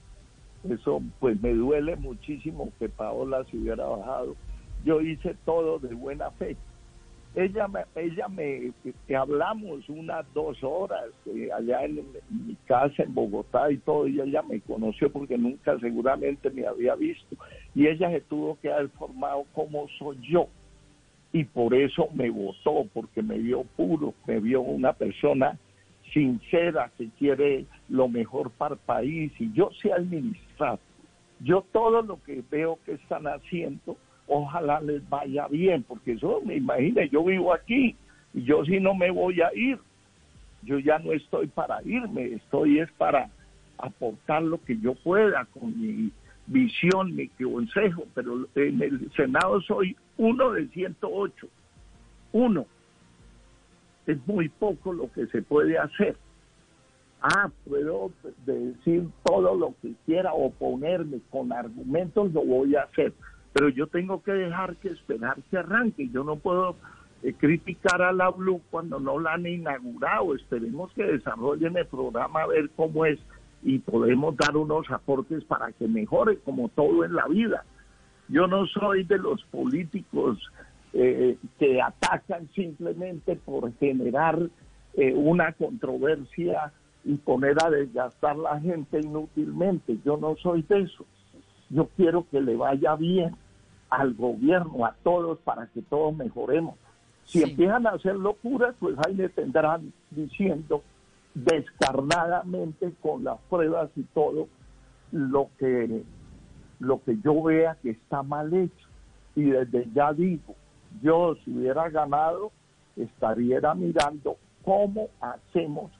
eso 0.68 1.02
pues 1.20 1.40
me 1.40 1.54
duele 1.54 1.96
muchísimo 1.96 2.72
que 2.78 2.88
Paola 2.88 3.44
se 3.50 3.56
hubiera 3.56 3.84
bajado. 3.86 4.36
Yo 4.84 5.00
hice 5.00 5.36
todo 5.44 5.78
de 5.78 5.94
buena 5.94 6.30
fe 6.32 6.56
ella 7.34 7.66
me, 7.66 7.80
ella 7.96 8.28
me, 8.28 8.72
hablamos 9.16 9.88
unas 9.88 10.24
dos 10.34 10.56
horas 10.62 11.06
eh, 11.26 11.48
allá 11.52 11.84
en, 11.84 12.04
mi 12.30 12.54
casa 12.66 13.02
en 13.02 13.12
Bogotá 13.12 13.70
y 13.72 13.78
todo, 13.78 14.06
y 14.06 14.20
ella 14.20 14.42
me 14.42 14.60
conoció 14.60 15.10
porque 15.10 15.36
nunca 15.36 15.78
seguramente 15.80 16.50
me 16.50 16.66
había 16.66 16.94
visto, 16.94 17.36
y 17.74 17.88
ella 17.88 18.10
se 18.10 18.20
tuvo 18.20 18.58
que 18.60 18.72
haber 18.72 18.88
formado 18.90 19.44
como 19.52 19.88
soy 19.98 20.18
yo, 20.22 20.46
y 21.32 21.42
por 21.44 21.74
eso 21.74 22.08
me 22.14 22.30
votó, 22.30 22.86
porque 22.92 23.20
me 23.20 23.38
vio 23.38 23.64
puro, 23.76 24.14
me 24.26 24.38
vio 24.38 24.60
una 24.60 24.92
persona 24.92 25.58
sincera 26.14 26.90
que 26.96 27.10
quiere 27.18 27.66
lo 27.90 28.08
mejor 28.08 28.50
para 28.50 28.76
el 28.76 28.80
país, 28.80 29.32
y 29.38 29.52
yo 29.52 29.70
sé 29.82 29.92
administrar. 29.92 30.78
Yo 31.40 31.66
todo 31.72 32.00
lo 32.00 32.22
que 32.22 32.42
veo 32.50 32.78
que 32.86 32.92
están 32.92 33.26
haciendo, 33.26 33.98
ojalá 34.26 34.80
les 34.80 35.06
vaya 35.10 35.46
bien, 35.48 35.82
porque 35.82 36.12
eso 36.12 36.40
me 36.46 36.56
imagino, 36.56 37.02
yo 37.02 37.24
vivo 37.24 37.52
aquí 37.52 37.94
y 38.32 38.44
yo 38.44 38.64
si 38.64 38.80
no 38.80 38.94
me 38.94 39.10
voy 39.10 39.42
a 39.42 39.50
ir, 39.54 39.78
yo 40.62 40.78
ya 40.78 40.98
no 40.98 41.12
estoy 41.12 41.48
para 41.48 41.82
irme, 41.82 42.34
estoy 42.34 42.78
es 42.78 42.90
para 42.92 43.28
aportar 43.78 44.42
lo 44.42 44.62
que 44.62 44.78
yo 44.78 44.94
pueda 44.94 45.44
con 45.46 45.78
mi 45.78 46.10
visión, 46.46 47.14
mi 47.14 47.28
consejo, 47.28 48.04
pero 48.14 48.46
en 48.54 48.80
el 48.80 49.10
Senado 49.14 49.60
soy 49.62 49.96
uno 50.16 50.52
de 50.52 50.68
108, 50.68 51.48
uno. 52.32 52.66
Es 54.06 54.18
muy 54.26 54.48
poco 54.48 54.92
lo 54.92 55.10
que 55.12 55.26
se 55.28 55.42
puede 55.42 55.78
hacer. 55.78 56.16
Ah, 57.22 57.50
puedo 57.66 58.10
decir 58.44 59.08
todo 59.24 59.54
lo 59.54 59.74
que 59.80 59.94
quiera, 60.04 60.34
oponerme 60.34 61.20
con 61.30 61.52
argumentos, 61.52 62.32
lo 62.32 62.44
voy 62.44 62.76
a 62.76 62.82
hacer 62.82 63.14
pero 63.54 63.68
yo 63.68 63.86
tengo 63.86 64.20
que 64.22 64.32
dejar 64.32 64.76
que 64.76 64.88
esperar 64.88 65.36
que 65.48 65.56
arranque. 65.56 66.08
Yo 66.08 66.24
no 66.24 66.36
puedo 66.36 66.74
eh, 67.22 67.32
criticar 67.34 68.02
a 68.02 68.12
la 68.12 68.28
Blue 68.30 68.60
cuando 68.68 68.98
no 68.98 69.20
la 69.20 69.34
han 69.34 69.46
inaugurado. 69.46 70.34
Esperemos 70.34 70.92
que 70.92 71.04
desarrollen 71.04 71.76
el 71.76 71.86
programa 71.86 72.42
a 72.42 72.46
ver 72.48 72.68
cómo 72.74 73.06
es 73.06 73.18
y 73.62 73.78
podemos 73.78 74.36
dar 74.36 74.56
unos 74.56 74.90
aportes 74.90 75.44
para 75.44 75.70
que 75.70 75.86
mejore 75.86 76.38
como 76.40 76.68
todo 76.70 77.04
en 77.04 77.14
la 77.14 77.28
vida. 77.28 77.64
Yo 78.28 78.48
no 78.48 78.66
soy 78.66 79.04
de 79.04 79.18
los 79.18 79.42
políticos 79.44 80.38
eh, 80.96 81.36
que 81.58 81.82
atacan 81.82 82.48
simplemente 82.54 83.34
por 83.34 83.72
generar 83.78 84.38
eh, 84.94 85.12
una 85.12 85.52
controversia 85.52 86.72
y 87.04 87.14
poner 87.16 87.56
a 87.64 87.68
desgastar 87.68 88.36
la 88.36 88.60
gente 88.60 89.00
inútilmente. 89.00 89.98
Yo 90.04 90.16
no 90.16 90.36
soy 90.36 90.62
de 90.62 90.82
eso. 90.82 91.04
Yo 91.68 91.88
quiero 91.96 92.26
que 92.30 92.40
le 92.40 92.54
vaya 92.54 92.94
bien 92.94 93.34
al 93.90 94.14
gobierno, 94.14 94.86
a 94.86 94.94
todos, 95.02 95.40
para 95.40 95.66
que 95.66 95.82
todos 95.82 96.16
mejoremos. 96.16 96.76
Si 97.24 97.42
empiezan 97.42 97.88
a 97.88 97.90
hacer 97.90 98.14
locuras, 98.14 98.76
pues 98.78 98.96
ahí 99.04 99.14
le 99.14 99.28
tendrán 99.30 99.92
diciendo 100.10 100.84
descarnadamente 101.34 102.92
con 103.02 103.24
las 103.24 103.40
pruebas 103.50 103.90
y 103.96 104.02
todo 104.14 104.46
lo 105.10 105.48
que 105.58 106.04
lo 106.78 107.02
que 107.02 107.18
yo 107.24 107.42
vea 107.42 107.76
que 107.82 107.90
está 107.90 108.22
mal 108.22 108.54
hecho. 108.54 108.88
Y 109.34 109.44
desde 109.44 109.88
ya 109.92 110.12
digo, 110.12 110.54
yo 111.02 111.36
si 111.44 111.50
hubiera 111.50 111.88
ganado, 111.90 112.52
estaría 112.96 113.74
mirando 113.74 114.36
cómo 114.64 115.08
hacemos 115.20 115.90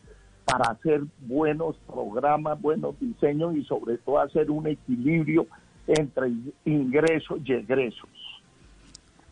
para 0.45 0.73
hacer 0.73 1.03
buenos 1.21 1.77
programas, 1.87 2.61
buenos 2.61 2.99
diseños 3.01 3.57
y 3.57 3.65
sobre 3.65 3.99
todo 3.99 4.19
hacer 4.19 4.51
un 4.51 4.67
equilibrio 4.67 5.47
entre 5.87 6.33
ingresos 6.65 7.41
y 7.45 7.53
egresos. 7.53 8.09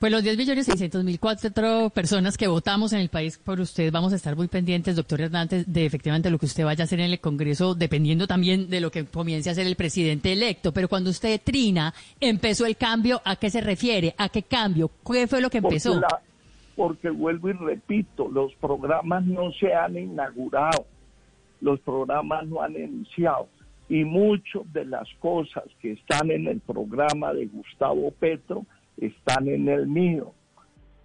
Pues 0.03 0.11
los 0.11 0.25
10 0.25 0.37
millones 0.37 0.67
600 0.67 1.05
mil 1.05 1.21
cuatro 1.21 1.89
personas 1.91 2.37
que 2.37 2.49
votamos 2.49 2.93
en 2.93 2.99
el 2.99 3.09
país 3.09 3.39
por 3.39 3.61
usted, 3.61 3.93
vamos 3.93 4.13
a 4.13 4.17
estar 4.17 4.35
muy 4.35 4.49
pendientes, 4.49 4.97
doctor 4.97 5.21
Hernández, 5.21 5.65
de 5.69 5.87
efectivamente 5.87 6.29
lo 6.29 6.39
que 6.39 6.47
usted 6.47 6.65
vaya 6.65 6.83
a 6.83 6.87
hacer 6.87 6.99
en 6.99 7.13
el 7.13 7.21
Congreso, 7.21 7.77
dependiendo 7.77 8.27
también 8.27 8.69
de 8.69 8.81
lo 8.81 8.91
que 8.91 9.05
comience 9.05 9.49
a 9.49 9.53
hacer 9.53 9.65
el 9.65 9.77
presidente 9.77 10.33
electo. 10.33 10.73
Pero 10.73 10.89
cuando 10.89 11.11
usted 11.11 11.41
trina, 11.45 11.95
empezó 12.19 12.67
el 12.67 12.77
cambio, 12.77 13.23
¿a 13.25 13.37
qué 13.37 13.49
se 13.49 13.61
refiere? 13.61 14.13
¿A 14.19 14.29
qué 14.29 14.43
cambio? 14.43 14.91
¿Qué 15.07 15.29
fue 15.29 15.41
lo 15.41 15.51
que 15.51 15.59
empezó? 15.59 15.93
Porque, 15.93 16.17
porque 16.75 17.11
vuelvo 17.11 17.51
y 17.51 17.53
repito, 17.53 18.29
los 18.29 18.53
programas 18.57 19.25
no 19.25 19.53
se 19.53 19.73
han 19.73 19.97
inaugurado, 19.97 20.85
los 21.61 21.79
programas 21.79 22.45
no 22.49 22.61
han 22.61 22.75
iniciado 22.75 23.47
y 23.89 24.05
muchas 24.05 24.63
de 24.73 24.85
las 24.85 25.09
cosas 25.21 25.63
que 25.81 25.93
están 25.93 26.33
en 26.33 26.49
el 26.49 26.59
programa 26.59 27.33
de 27.33 27.47
Gustavo 27.47 28.11
Petro 28.11 28.67
están 28.97 29.49
en 29.49 29.69
el 29.69 29.87
mío. 29.87 30.33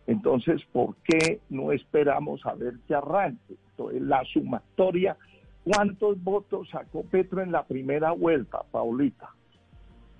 Entonces, 0.05 0.61
¿por 0.71 0.95
qué 1.03 1.41
no 1.49 1.71
esperamos 1.71 2.45
a 2.45 2.53
ver 2.53 2.75
que 2.87 2.95
arranque? 2.95 3.55
Entonces, 3.71 4.01
la 4.01 4.23
sumatoria, 4.25 5.17
¿cuántos 5.63 6.23
votos 6.23 6.69
sacó 6.69 7.03
Petro 7.03 7.41
en 7.41 7.51
la 7.51 7.63
primera 7.63 8.11
vuelta, 8.11 8.61
Paulita? 8.71 9.29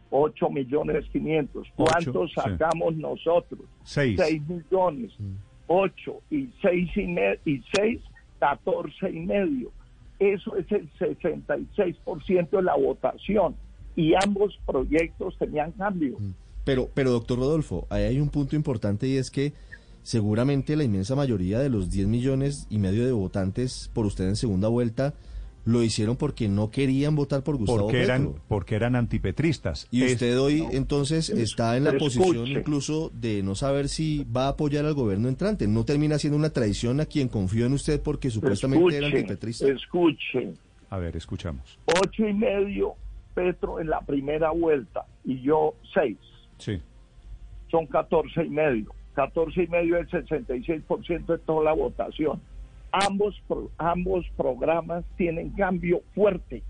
8 0.10 0.50
millones 0.50 1.06
500. 1.12 1.68
¿Cuántos 1.76 2.34
sacamos 2.34 2.96
nosotros? 2.96 3.62
6. 3.84 4.20
6 4.20 4.48
millones. 4.48 5.14
8 5.68 6.22
mm. 6.30 6.36
y 6.36 6.50
6 6.62 6.98
y, 6.98 7.52
y 7.52 7.64
6, 7.74 8.02
14 8.40 9.10
y 9.10 9.20
medio. 9.20 9.72
Eso 10.20 10.56
es 10.56 10.72
el 10.72 10.90
66% 10.94 12.50
de 12.50 12.62
la 12.62 12.76
votación. 12.76 13.56
Y 13.96 14.14
ambos 14.16 14.60
proyectos 14.66 15.38
tenían 15.38 15.72
cambio. 15.74 16.18
Mm. 16.20 16.32
Pero, 16.68 16.90
pero 16.94 17.12
doctor 17.12 17.40
Rodolfo, 17.40 17.88
ahí 17.90 18.04
hay 18.04 18.20
un 18.20 18.30
punto 18.30 18.56
importante 18.56 19.08
y 19.08 19.16
es 19.18 19.32
que 19.32 19.54
seguramente 20.04 20.76
la 20.76 20.84
inmensa 20.84 21.16
mayoría 21.16 21.60
de 21.60 21.70
los 21.70 21.90
10 21.90 22.08
millones 22.08 22.68
y 22.70 22.78
medio 22.78 23.06
de 23.06 23.12
votantes 23.14 23.90
por 23.94 24.06
usted 24.06 24.28
en 24.28 24.36
segunda 24.36 24.68
vuelta 24.68 25.14
lo 25.68 25.84
hicieron 25.84 26.16
porque 26.16 26.48
no 26.48 26.72
querían 26.72 27.16
votar 27.16 27.44
por 27.44 27.58
Gustavo 27.58 27.80
porque 27.80 28.00
Petro. 28.00 28.14
Eran, 28.14 28.34
porque 28.48 28.76
eran 28.76 28.96
antipetristas. 28.96 29.88
Y 29.92 30.06
usted 30.06 30.40
hoy 30.40 30.64
entonces 30.72 31.30
está 31.30 31.76
en 31.76 31.84
la 31.84 31.94
posición 31.98 32.48
incluso 32.48 33.12
de 33.14 33.44
no 33.44 33.54
saber 33.54 33.90
si 33.90 34.26
va 34.26 34.46
a 34.46 34.50
apoyar 34.50 34.86
al 34.86 34.94
gobierno 34.94 35.28
entrante. 35.28 35.68
¿No 35.68 35.84
termina 35.84 36.20
siendo 36.20 36.38
una 36.38 36.52
traición 36.52 37.02
a 37.02 37.06
quien 37.06 37.28
confió 37.28 37.66
en 37.66 37.74
usted 37.74 38.02
porque 38.02 38.30
supuestamente 38.30 38.98
era 38.98 39.08
antipetrista? 39.08 39.68
Escuche. 39.68 40.54
A 40.90 40.98
ver, 41.00 41.18
escuchamos. 41.18 41.78
Ocho 41.86 42.26
y 42.26 42.34
medio 42.34 42.96
Petro 43.34 43.82
en 43.82 43.90
la 43.90 44.00
primera 44.00 44.52
vuelta 44.52 45.06
y 45.26 45.42
yo 45.42 45.74
seis. 45.94 46.18
Sí. 46.58 46.82
Son 47.70 47.86
14 47.86 48.46
y 48.46 48.50
medio. 48.50 48.94
14 49.14 49.64
y 49.64 49.68
medio 49.68 49.98
es 49.98 50.14
el 50.14 50.26
66% 50.28 51.26
de 51.26 51.38
toda 51.40 51.64
la 51.64 51.74
votación. 51.74 52.40
Ambos, 52.92 53.42
ambos 53.78 54.26
programas 54.38 55.04
tienen 55.18 55.50
cambio 55.52 56.02
fuerte. 56.14 56.64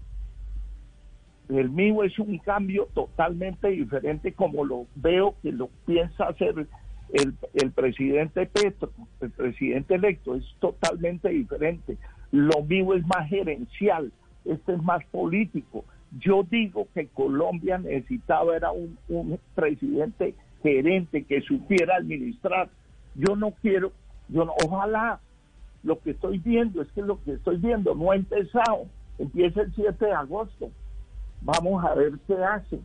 El 1.50 1.70
mío 1.70 2.04
es 2.04 2.18
un 2.20 2.38
cambio 2.40 2.88
totalmente 2.94 3.70
diferente 3.70 4.34
como 4.34 4.66
lo 4.66 4.86
veo 4.96 5.36
que 5.42 5.52
lo 5.52 5.70
piensa 5.86 6.26
hacer 6.26 6.68
el, 7.14 7.34
el 7.54 7.72
presidente 7.72 8.46
Petro, 8.48 8.92
el 9.22 9.32
presidente 9.32 9.96
electo, 9.96 10.36
es 10.36 10.44
totalmente 10.60 11.30
diferente. 11.30 11.98
Lo 12.32 12.64
mío 12.64 12.94
es 12.96 13.06
más 13.06 13.30
gerencial, 13.30 14.12
este 14.44 14.74
es 14.74 14.84
más 14.84 15.06
político 15.06 15.86
yo 16.12 16.44
digo 16.50 16.88
que 16.94 17.08
Colombia 17.08 17.78
necesitaba 17.78 18.56
era 18.56 18.72
un, 18.72 19.40
presidente 19.56 20.36
gerente 20.64 21.24
que 21.24 21.42
supiera 21.42 21.98
administrar. 21.98 22.70
Yo 23.16 23.36
no 23.36 23.52
quiero, 23.62 23.92
yo 24.30 24.46
no, 24.46 24.54
ojalá 24.66 25.20
lo 25.84 26.00
que 26.00 26.12
estoy 26.12 26.40
viendo 26.40 26.82
es 26.82 26.92
que 26.92 27.02
lo 27.02 27.22
que 27.24 27.34
estoy 27.34 27.58
viendo 27.58 27.94
no 27.96 28.12
ha 28.12 28.16
empezado, 28.16 28.86
empieza 29.18 29.62
el 29.62 29.74
7 29.74 30.06
de 30.06 30.12
agosto. 30.12 30.70
Vamos 31.42 31.84
a 31.84 31.94
ver 31.94 32.14
qué 32.26 32.36
hace. 32.36 32.80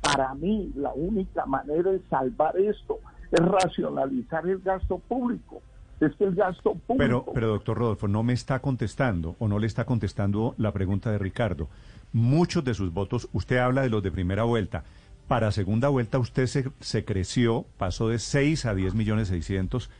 Para 0.00 0.34
mí, 0.34 0.72
la 0.76 0.92
única 0.92 1.46
manera 1.46 1.90
de 1.90 2.00
salvar 2.10 2.56
esto 2.58 2.98
es 3.32 3.40
racionalizar 3.40 4.46
el 4.46 4.58
gasto 4.58 4.98
público. 4.98 5.62
Es 6.00 6.14
que 6.16 6.24
el 6.24 6.34
gasto 6.34 6.74
público. 6.74 6.98
Pero, 6.98 7.24
pero 7.32 7.48
doctor 7.48 7.78
Rodolfo, 7.78 8.06
no 8.06 8.22
me 8.22 8.34
está 8.34 8.60
contestando 8.60 9.34
o 9.38 9.48
no 9.48 9.58
le 9.58 9.66
está 9.66 9.84
contestando 9.84 10.54
la 10.58 10.72
pregunta 10.72 11.10
de 11.10 11.18
Ricardo 11.18 11.68
muchos 12.16 12.64
de 12.64 12.72
sus 12.72 12.92
votos, 12.92 13.28
usted 13.34 13.58
habla 13.58 13.82
de 13.82 13.90
los 13.90 14.02
de 14.02 14.10
primera 14.10 14.42
vuelta, 14.44 14.84
para 15.28 15.52
segunda 15.52 15.88
vuelta 15.88 16.18
usted 16.18 16.46
se, 16.46 16.70
se 16.80 17.04
creció, 17.04 17.66
pasó 17.76 18.08
de 18.08 18.18
6 18.18 18.64
a 18.64 18.74
10 18.74 18.94
millones 18.94 19.28
600, 19.28 19.90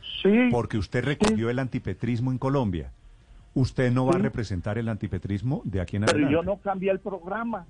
porque 0.51 0.79
usted 0.79 1.03
recogió 1.03 1.49
el 1.49 1.59
antipetrismo 1.59 2.31
en 2.31 2.39
Colombia. 2.39 2.91
¿Usted 3.53 3.91
no 3.91 4.05
va 4.05 4.15
a 4.15 4.19
representar 4.19 4.77
el 4.77 4.89
antipetrismo 4.89 5.61
de 5.63 5.81
aquí 5.81 5.97
en 5.97 6.03
adelante? 6.03 6.27
Pero 6.27 6.41
yo 6.41 6.43
no 6.43 6.57
cambié 6.57 6.91
el 6.91 6.99
programa. 6.99 7.65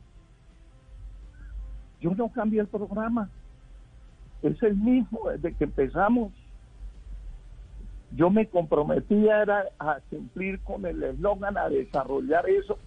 Yo 1.99 2.11
no 2.15 2.29
cambié 2.29 2.61
el 2.61 2.67
programa. 2.67 3.29
Es 4.43 4.61
el 4.63 4.75
mismo 4.75 5.29
desde 5.29 5.55
que 5.55 5.63
empezamos. 5.65 6.31
Yo 8.11 8.29
me 8.29 8.45
comprometía 8.47 9.41
era 9.41 9.65
a 9.79 9.99
cumplir 10.09 10.59
con 10.59 10.85
el 10.85 11.03
eslogan, 11.03 11.57
a 11.57 11.67
desarrollar 11.69 12.47
eso 12.49 12.77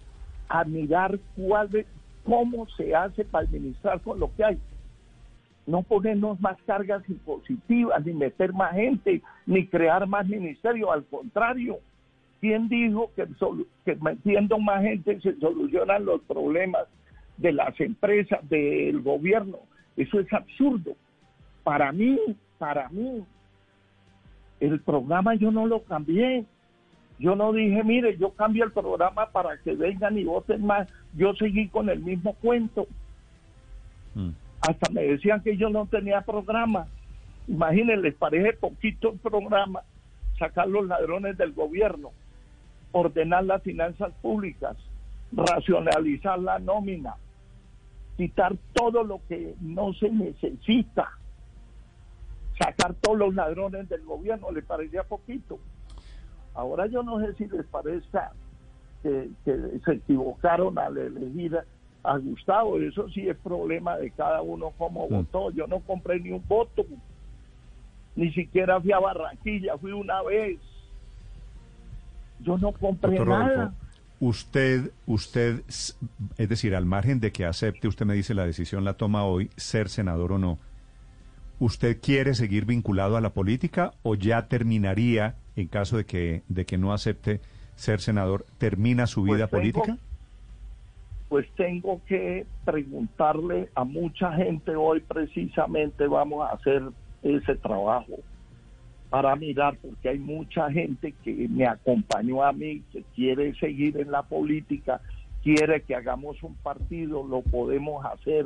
a 0.51 0.65
mirar 0.65 1.17
cuál 1.35 1.85
cómo 2.25 2.67
se 2.77 2.93
hace 2.93 3.23
para 3.23 3.45
administrar 3.45 4.01
con 4.01 4.19
lo 4.19 4.33
que 4.35 4.43
hay. 4.43 4.59
No 5.65 5.81
ponernos 5.81 6.39
más 6.41 6.57
cargas 6.65 7.07
impositivas, 7.07 8.05
ni 8.05 8.13
meter 8.13 8.51
más 8.53 8.73
gente, 8.73 9.21
ni 9.45 9.65
crear 9.67 10.05
más 10.07 10.27
ministerios. 10.27 10.89
Al 10.91 11.05
contrario, 11.05 11.79
¿quién 12.41 12.67
dijo 12.67 13.11
que, 13.15 13.25
que 13.85 13.95
metiendo 13.95 14.59
más 14.59 14.83
gente 14.83 15.21
se 15.21 15.39
solucionan 15.39 16.05
los 16.05 16.21
problemas 16.23 16.83
de 17.37 17.53
las 17.53 17.79
empresas, 17.79 18.39
del 18.49 19.01
gobierno? 19.01 19.59
Eso 19.95 20.19
es 20.19 20.31
absurdo. 20.33 20.95
Para 21.63 21.91
mí, 21.91 22.19
para 22.57 22.89
mí, 22.89 23.23
el 24.59 24.81
programa 24.81 25.35
yo 25.35 25.49
no 25.51 25.65
lo 25.65 25.83
cambié. 25.83 26.45
Yo 27.21 27.35
no 27.35 27.53
dije, 27.53 27.83
mire, 27.83 28.17
yo 28.17 28.31
cambio 28.31 28.63
el 28.63 28.71
programa 28.71 29.27
para 29.27 29.55
que 29.59 29.75
vengan 29.75 30.17
y 30.17 30.23
voten 30.23 30.65
más. 30.65 30.89
Yo 31.13 31.35
seguí 31.35 31.67
con 31.67 31.87
el 31.87 31.99
mismo 31.99 32.33
cuento. 32.33 32.87
Mm. 34.15 34.31
Hasta 34.61 34.89
me 34.89 35.03
decían 35.03 35.43
que 35.43 35.55
yo 35.55 35.69
no 35.69 35.85
tenía 35.85 36.21
programa. 36.21 36.87
Imagínense, 37.47 38.01
les 38.01 38.15
parece 38.15 38.53
poquito 38.53 39.11
el 39.11 39.19
programa, 39.19 39.81
sacar 40.39 40.67
los 40.67 40.87
ladrones 40.87 41.37
del 41.37 41.53
gobierno, 41.53 42.09
ordenar 42.91 43.43
las 43.43 43.61
finanzas 43.61 44.11
públicas, 44.23 44.75
racionalizar 45.31 46.39
la 46.39 46.57
nómina, 46.57 47.17
quitar 48.17 48.55
todo 48.73 49.03
lo 49.03 49.21
que 49.29 49.53
no 49.61 49.93
se 49.93 50.09
necesita, 50.09 51.11
sacar 52.57 52.95
todos 52.95 53.19
los 53.19 53.35
ladrones 53.35 53.87
del 53.89 54.01
gobierno, 54.05 54.51
le 54.51 54.63
parecía 54.63 55.03
poquito. 55.03 55.59
Ahora 56.53 56.87
yo 56.87 57.03
no 57.03 57.19
sé 57.19 57.33
si 57.35 57.47
les 57.47 57.65
parezca 57.65 58.31
que, 59.03 59.29
se 59.85 59.91
equivocaron 59.93 60.77
al 60.77 60.97
elegir 60.97 61.57
a 62.03 62.17
Gustavo, 62.17 62.79
eso 62.79 63.09
sí 63.09 63.27
es 63.27 63.37
problema 63.37 63.97
de 63.97 64.11
cada 64.11 64.41
uno 64.41 64.71
como 64.77 65.07
mm. 65.07 65.09
votó. 65.09 65.51
Yo 65.51 65.67
no 65.67 65.79
compré 65.79 66.19
ni 66.19 66.31
un 66.31 66.43
voto, 66.47 66.85
ni 68.15 68.31
siquiera 68.33 68.81
fui 68.81 68.91
a 68.91 68.99
Barranquilla, 68.99 69.77
fui 69.77 69.91
una 69.91 70.21
vez. 70.23 70.59
Yo 72.39 72.57
no 72.57 72.71
compré 72.71 73.23
nada. 73.23 73.73
usted, 74.19 74.91
usted, 75.05 75.61
es 75.67 76.49
decir, 76.49 76.75
al 76.75 76.85
margen 76.85 77.19
de 77.19 77.31
que 77.31 77.45
acepte, 77.45 77.87
usted 77.87 78.05
me 78.05 78.15
dice 78.15 78.33
la 78.33 78.45
decisión 78.45 78.83
la 78.83 78.95
toma 78.95 79.25
hoy, 79.25 79.49
ser 79.57 79.89
senador 79.89 80.33
o 80.33 80.37
no. 80.39 80.57
¿Usted 81.59 82.01
quiere 82.01 82.33
seguir 82.33 82.65
vinculado 82.65 83.15
a 83.15 83.21
la 83.21 83.29
política 83.29 83.93
o 84.01 84.15
ya 84.15 84.47
terminaría 84.47 85.35
en 85.55 85.67
caso 85.67 85.97
de 85.97 86.05
que, 86.05 86.43
de 86.47 86.65
que 86.65 86.77
no 86.77 86.93
acepte 86.93 87.41
ser 87.75 87.99
senador, 87.99 88.45
termina 88.57 89.07
su 89.07 89.23
vida 89.23 89.47
pues 89.47 89.61
política? 89.61 89.97
Pues 91.29 91.47
tengo 91.55 92.01
que 92.07 92.45
preguntarle 92.65 93.69
a 93.73 93.83
mucha 93.83 94.33
gente 94.33 94.75
hoy 94.75 94.99
precisamente 94.99 96.07
vamos 96.07 96.47
a 96.47 96.53
hacer 96.53 96.83
ese 97.23 97.55
trabajo 97.55 98.17
para 99.09 99.35
mirar, 99.35 99.77
porque 99.81 100.09
hay 100.09 100.19
mucha 100.19 100.71
gente 100.71 101.13
que 101.23 101.47
me 101.49 101.67
acompañó 101.67 102.43
a 102.43 102.53
mí, 102.53 102.81
que 102.93 103.03
quiere 103.13 103.53
seguir 103.55 103.99
en 103.99 104.11
la 104.11 104.23
política, 104.23 105.01
quiere 105.43 105.81
que 105.81 105.95
hagamos 105.95 106.41
un 106.43 106.55
partido, 106.55 107.25
lo 107.27 107.41
podemos 107.41 108.05
hacer, 108.05 108.45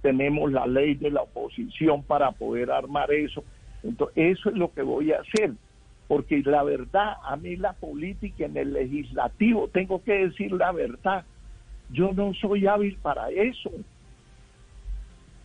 tenemos 0.00 0.52
la 0.52 0.66
ley 0.66 0.94
de 0.94 1.10
la 1.10 1.22
oposición 1.22 2.02
para 2.02 2.32
poder 2.32 2.70
armar 2.70 3.12
eso. 3.12 3.44
Entonces, 3.82 4.38
eso 4.38 4.48
es 4.48 4.56
lo 4.56 4.72
que 4.72 4.82
voy 4.82 5.12
a 5.12 5.20
hacer 5.20 5.52
porque 6.08 6.42
la 6.44 6.62
verdad, 6.62 7.14
a 7.24 7.36
mí 7.36 7.56
la 7.56 7.72
política 7.72 8.44
en 8.44 8.56
el 8.56 8.72
legislativo, 8.72 9.68
tengo 9.68 10.02
que 10.02 10.26
decir 10.26 10.52
la 10.52 10.72
verdad, 10.72 11.24
yo 11.90 12.12
no 12.12 12.32
soy 12.34 12.66
hábil 12.66 12.96
para 13.02 13.30
eso. 13.30 13.70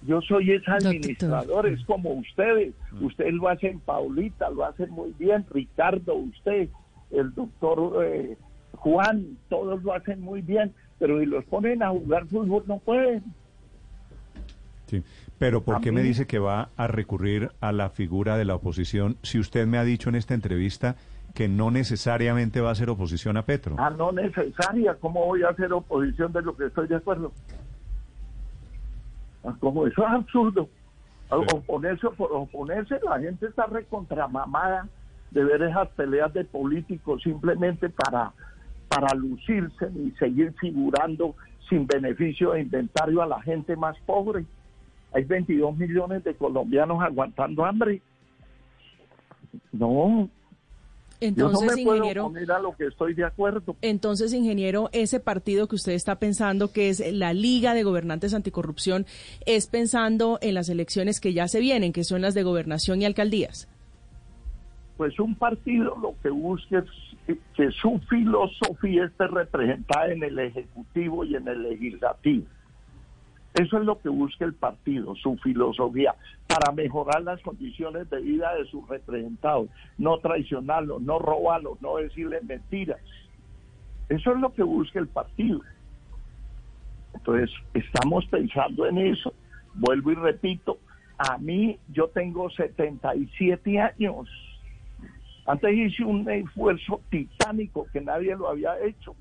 Yo 0.04 0.20
soy 0.22 0.52
ese 0.52 0.72
administrador, 0.72 1.68
es 1.68 1.84
como 1.86 2.14
ustedes. 2.14 2.74
Ustedes 3.00 3.34
lo 3.34 3.48
hacen, 3.48 3.80
Paulita, 3.80 4.50
lo 4.50 4.66
hacen 4.66 4.90
muy 4.90 5.14
bien, 5.20 5.46
Ricardo, 5.52 6.16
usted, 6.16 6.70
el 7.12 7.34
doctor 7.36 8.04
eh, 8.04 8.36
Juan, 8.74 9.38
todos 9.50 9.84
lo 9.84 9.94
hacen 9.94 10.22
muy 10.22 10.42
bien, 10.42 10.74
pero 10.98 11.20
si 11.20 11.26
los 11.28 11.46
ponen 11.46 11.84
a 11.84 11.90
jugar 11.90 12.26
fútbol 12.28 12.64
no 12.68 12.80
pueden. 12.80 13.24
Sí, 14.92 15.06
pero 15.40 15.62
¿por 15.62 15.80
qué 15.80 15.94
me 15.94 16.04
dice 16.04 16.28
que 16.28 16.38
va 16.38 16.68
a 16.76 16.88
recurrir 16.88 17.50
a 17.62 17.72
la 17.72 17.92
figura 17.92 18.36
de 18.36 18.44
la 18.44 18.56
oposición 18.56 19.16
si 19.22 19.40
usted 19.40 19.66
me 19.66 19.78
ha 19.78 19.86
dicho 19.86 20.10
en 20.10 20.16
esta 20.16 20.34
entrevista 20.34 20.98
que 21.34 21.48
no 21.48 21.72
necesariamente 21.72 22.60
va 22.60 22.72
a 22.72 22.76
ser 22.76 22.90
oposición 22.90 23.38
a 23.38 23.44
Petro? 23.44 23.78
Ah, 23.80 23.90
no 23.90 24.12
necesaria. 24.12 24.96
¿Cómo 24.96 25.26
voy 25.26 25.44
a 25.44 25.48
hacer 25.48 25.72
oposición 25.72 26.34
de 26.34 26.42
lo 26.42 26.58
que 26.58 26.66
estoy 26.66 26.90
de 26.90 26.98
acuerdo? 26.98 27.32
Ah, 29.46 29.56
como 29.62 29.88
eso 29.88 30.06
es 30.06 30.12
absurdo. 30.12 30.68
Oponerse 31.30 32.10
por 32.18 32.30
oponerse, 32.34 33.00
la 33.02 33.18
gente 33.18 33.46
está 33.46 33.68
recontramamada 33.68 34.90
de 35.30 35.46
ver 35.46 35.62
esas 35.62 35.88
peleas 35.92 36.34
de 36.34 36.44
políticos 36.44 37.24
simplemente 37.24 37.88
para, 37.88 38.34
para 38.90 39.16
lucirse 39.16 39.90
y 39.96 40.12
seguir 40.20 40.54
figurando 40.60 41.34
sin 41.70 41.88
beneficio 41.88 42.52
de 42.52 42.64
inventario 42.64 43.22
a 43.22 43.26
la 43.26 43.42
gente 43.42 43.78
más 43.78 43.98
pobre. 44.06 44.44
Hay 45.14 45.24
22 45.24 45.78
millones 45.78 46.24
de 46.24 46.36
colombianos 46.36 47.02
aguantando 47.02 47.66
hambre. 47.66 48.02
No, 49.72 50.30
entonces, 51.22 51.62
Yo 51.62 51.68
no 51.68 51.76
me 51.76 51.82
ingeniero, 51.82 52.32
puedo 52.32 52.56
a 52.56 52.60
lo 52.60 52.76
que 52.76 52.88
estoy 52.88 53.14
de 53.14 53.24
acuerdo. 53.24 53.76
Entonces, 53.84 54.34
ingeniero, 54.34 54.90
ese 54.92 55.20
partido 55.20 55.68
que 55.68 55.76
usted 55.76 55.92
está 55.92 56.16
pensando, 56.16 56.72
que 56.72 56.90
es 56.90 57.14
la 57.14 57.32
Liga 57.32 57.76
de 57.76 57.84
Gobernantes 57.84 58.34
Anticorrupción, 58.34 59.06
es 59.46 59.68
pensando 59.68 60.40
en 60.42 60.56
las 60.56 60.68
elecciones 60.68 61.20
que 61.20 61.34
ya 61.34 61.48
se 61.48 61.60
vienen, 61.60 61.94
que 61.94 62.04
son 62.04 62.24
las 62.24 62.34
de 62.34 62.42
gobernación 62.42 63.04
y 63.04 63.06
alcaldías. 63.06 63.70
Pues 64.98 65.20
un 65.20 65.36
partido 65.36 65.96
lo 66.02 66.16
que 66.24 66.30
busca 66.30 66.80
es 67.28 67.38
que 67.56 67.72
su 67.72 68.00
filosofía 68.10 69.06
esté 69.06 69.28
representada 69.28 70.12
en 70.12 70.24
el 70.24 70.40
Ejecutivo 70.40 71.24
y 71.24 71.36
en 71.36 71.48
el 71.48 71.62
Legislativo. 71.62 72.48
Eso 73.54 73.78
es 73.78 73.86
lo 73.86 74.00
que 74.00 74.10
busca 74.10 74.46
el 74.46 74.54
partido, 74.54 75.14
su 75.16 75.36
filosofía, 75.38 76.16
para 76.48 76.72
mejorar 76.72 77.22
las 77.24 77.42
condiciones 77.42 78.10
de 78.10 78.22
vida 78.22 78.56
de 78.56 78.66
sus 78.66 78.88
representados, 78.88 79.70
no 79.98 80.20
traicionarlos, 80.20 81.02
no 81.02 81.20
robarlos, 81.20 81.82
no 81.82 81.98
decirles 81.98 82.44
mentiras. 82.46 83.00
Eso 84.08 84.34
es 84.34 84.40
lo 84.40 84.54
que 84.54 84.64
busca 84.64 85.00
el 85.00 85.08
partido. 85.08 85.62
Entonces, 87.14 87.50
estamos 87.74 88.26
pensando 88.28 88.86
en 88.86 88.98
eso. 89.00 89.34
Vuelvo 89.74 90.12
y 90.12 90.16
repito, 90.16 90.78
a 91.18 91.38
mí 91.38 91.78
yo 91.90 92.08
tengo 92.08 92.50
77 92.50 93.80
años. 93.80 94.30
Antes 95.46 95.74
hice 95.74 96.06
un 96.06 96.30
esfuerzo 96.30 97.02
titánico 97.10 97.86
que 97.92 98.00
nadie 98.00 98.36
lo 98.36 98.50
había 98.50 98.80
hecho 98.80 99.14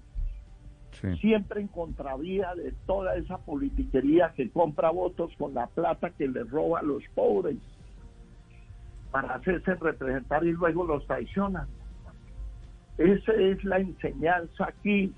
siempre 1.21 1.61
en 1.61 1.69
contravía 1.69 2.55
de 2.55 2.73
toda 2.87 3.17
esa 3.17 3.39
politiquería 3.39 4.33
que 4.37 4.51
compra 4.51 4.91
votos 4.91 5.33
con 5.39 5.55
la 5.55 5.67
plata 5.67 6.11
que 6.11 6.29
le 6.29 6.45
roba 6.45 6.81
a 6.81 6.83
los 6.83 7.03
pobres 7.15 7.57
para 9.11 9.35
hacerse 9.35 9.75
representar 9.75 10.45
y 10.45 10.53
luego 10.53 10.85
los 10.85 11.07
traicionan. 11.07 11.67
Esa 12.99 13.33
es 13.33 13.65
la 13.65 13.79
enseñanza 13.79 14.67
aquí 14.67 15.13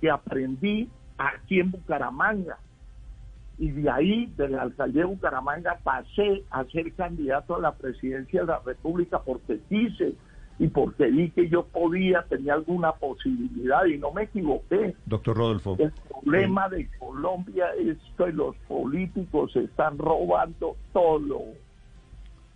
que 0.00 0.10
aprendí 0.10 0.90
aquí 1.16 1.60
en 1.60 1.70
Bucaramanga. 1.70 2.58
Y 3.58 3.70
de 3.70 3.90
ahí, 3.90 4.32
de 4.36 4.48
la 4.48 4.62
alcaldía 4.62 5.02
de 5.02 5.08
Bucaramanga, 5.08 5.78
pasé 5.84 6.44
a 6.50 6.64
ser 6.64 6.92
candidato 6.94 7.56
a 7.56 7.60
la 7.60 7.72
presidencia 7.72 8.40
de 8.40 8.46
la 8.46 8.60
República 8.64 9.20
porque 9.20 9.60
quise 9.68 10.14
y 10.60 10.68
porque 10.68 11.06
vi 11.06 11.30
que 11.30 11.48
yo 11.48 11.64
podía, 11.64 12.22
tenía 12.28 12.52
alguna 12.52 12.92
posibilidad 12.92 13.86
y 13.86 13.96
no 13.96 14.12
me 14.12 14.24
equivoqué. 14.24 14.94
Doctor 15.06 15.34
Rodolfo. 15.34 15.76
El 15.78 15.90
problema 16.06 16.68
de 16.68 16.86
Colombia 16.98 17.68
es 17.78 17.96
que 18.18 18.30
los 18.30 18.54
políticos 18.68 19.56
están 19.56 19.96
robando 19.96 20.76
todo. 20.92 21.40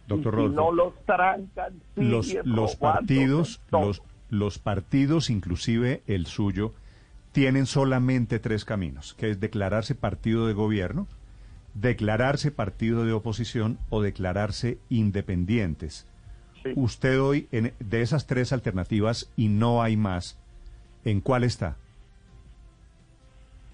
Doctor 0.07 0.35
y 0.35 0.37
Rodolfo. 0.37 0.55
no 0.55 0.73
los 0.73 0.95
trancan. 1.07 1.81
Los, 1.97 2.37
los 2.45 2.77
partidos, 2.77 3.63
los, 3.73 4.03
los 4.29 4.59
partidos, 4.59 5.31
inclusive 5.31 6.03
el 6.07 6.27
suyo, 6.27 6.75
tienen 7.33 7.65
solamente 7.65 8.39
tres 8.39 8.67
caminos, 8.67 9.15
que 9.15 9.31
es 9.31 9.41
declararse 9.41 9.95
partido 9.95 10.47
de 10.47 10.53
gobierno, 10.53 11.09
declararse 11.73 12.51
partido 12.51 13.07
de 13.07 13.15
oposición 13.15 13.79
o 13.89 14.03
declararse 14.03 14.77
independientes. 14.91 16.07
Usted 16.77 17.21
hoy, 17.21 17.47
en, 17.53 17.73
de 17.79 18.01
esas 18.01 18.27
tres 18.27 18.53
alternativas 18.53 19.31
y 19.37 19.49
no 19.49 19.83
hay 19.83 19.97
más, 19.97 20.39
¿en 21.05 21.21
cuál 21.21 21.45
está? 21.45 21.77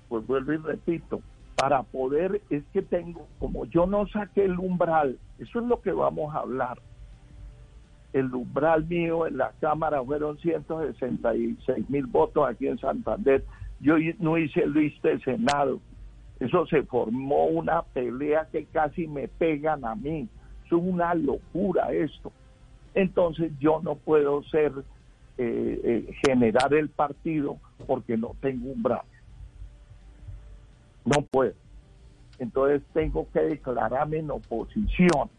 Pues 0.08 0.26
vuelvo 0.26 0.52
y 0.52 0.56
repito, 0.56 1.20
para 1.54 1.82
poder, 1.84 2.40
es 2.50 2.64
que 2.72 2.82
tengo, 2.82 3.28
como 3.38 3.64
yo 3.66 3.86
no 3.86 4.08
saqué 4.08 4.44
el 4.44 4.58
umbral, 4.58 5.18
eso 5.38 5.60
es 5.60 5.66
lo 5.66 5.80
que 5.80 5.92
vamos 5.92 6.34
a 6.34 6.40
hablar. 6.40 6.80
El 8.12 8.34
umbral 8.34 8.86
mío 8.86 9.28
en 9.28 9.38
la 9.38 9.52
Cámara 9.60 10.02
fueron 10.02 10.36
166 10.38 11.88
mil 11.88 12.06
votos 12.06 12.48
aquí 12.48 12.66
en 12.66 12.78
Santander. 12.78 13.44
Yo 13.78 13.94
no 14.18 14.36
hice 14.36 14.64
el 14.64 14.72
lista 14.72 15.10
de 15.10 15.20
Senado. 15.20 15.80
Eso 16.40 16.66
se 16.66 16.82
formó 16.82 17.46
una 17.46 17.82
pelea 17.82 18.48
que 18.50 18.64
casi 18.64 19.06
me 19.06 19.28
pegan 19.28 19.84
a 19.84 19.94
mí. 19.94 20.28
Es 20.66 20.72
una 20.72 21.14
locura 21.14 21.92
esto 21.92 22.32
entonces 22.94 23.52
yo 23.58 23.80
no 23.82 23.94
puedo 23.94 24.42
ser, 24.44 24.72
eh, 25.38 25.80
eh, 25.84 26.14
generar 26.26 26.74
el 26.74 26.88
partido 26.88 27.58
porque 27.86 28.16
no 28.16 28.34
tengo 28.40 28.70
un 28.70 28.82
brazo. 28.82 29.06
No 31.04 31.22
puedo. 31.30 31.54
Entonces 32.38 32.82
tengo 32.92 33.28
que 33.32 33.40
declararme 33.40 34.18
en 34.18 34.30
oposición. 34.30 35.30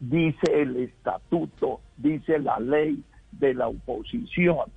Dice 0.00 0.62
el 0.62 0.76
estatuto, 0.76 1.80
dice 1.96 2.38
la 2.38 2.58
ley 2.58 3.02
de 3.32 3.54
la 3.54 3.68
oposición. 3.68 4.70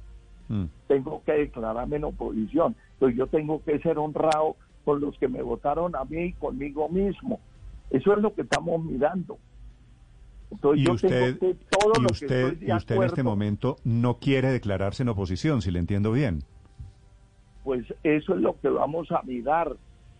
Mm. 0.47 0.65
Tengo 0.87 1.23
que 1.23 1.33
declararme 1.33 1.97
en 1.97 2.03
oposición. 2.05 2.75
Entonces 2.93 3.17
yo 3.17 3.27
tengo 3.27 3.63
que 3.63 3.79
ser 3.79 3.97
honrado 3.97 4.55
con 4.85 4.99
los 4.99 5.17
que 5.17 5.27
me 5.27 5.41
votaron 5.41 5.95
a 5.95 6.03
mí 6.05 6.25
y 6.25 6.33
conmigo 6.33 6.89
mismo. 6.89 7.39
Eso 7.89 8.13
es 8.13 8.19
lo 8.19 8.33
que 8.33 8.41
estamos 8.41 8.83
mirando 8.83 9.37
y 10.75 10.89
usted, 10.89 11.37
y 11.41 12.05
usted, 12.05 12.57
y 12.61 12.71
usted 12.71 12.95
en 12.95 13.03
este 13.03 13.23
momento 13.23 13.77
no 13.83 14.19
quiere 14.19 14.51
declararse 14.51 15.03
en 15.03 15.09
oposición, 15.09 15.61
si 15.61 15.71
le 15.71 15.79
entiendo 15.79 16.11
bien. 16.11 16.43
Pues 17.63 17.85
eso 18.03 18.35
es 18.35 18.41
lo 18.41 18.59
que 18.59 18.69
vamos 18.69 19.11
a 19.11 19.21
mirar. 19.23 19.75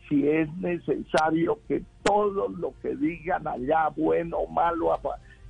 Si 0.09 0.27
es 0.27 0.51
necesario 0.57 1.59
que 1.67 1.83
todo 2.03 2.49
lo 2.49 2.73
que 2.81 2.95
digan 2.95 3.47
allá, 3.47 3.89
bueno 3.95 4.37
o 4.37 4.47
malo, 4.47 4.91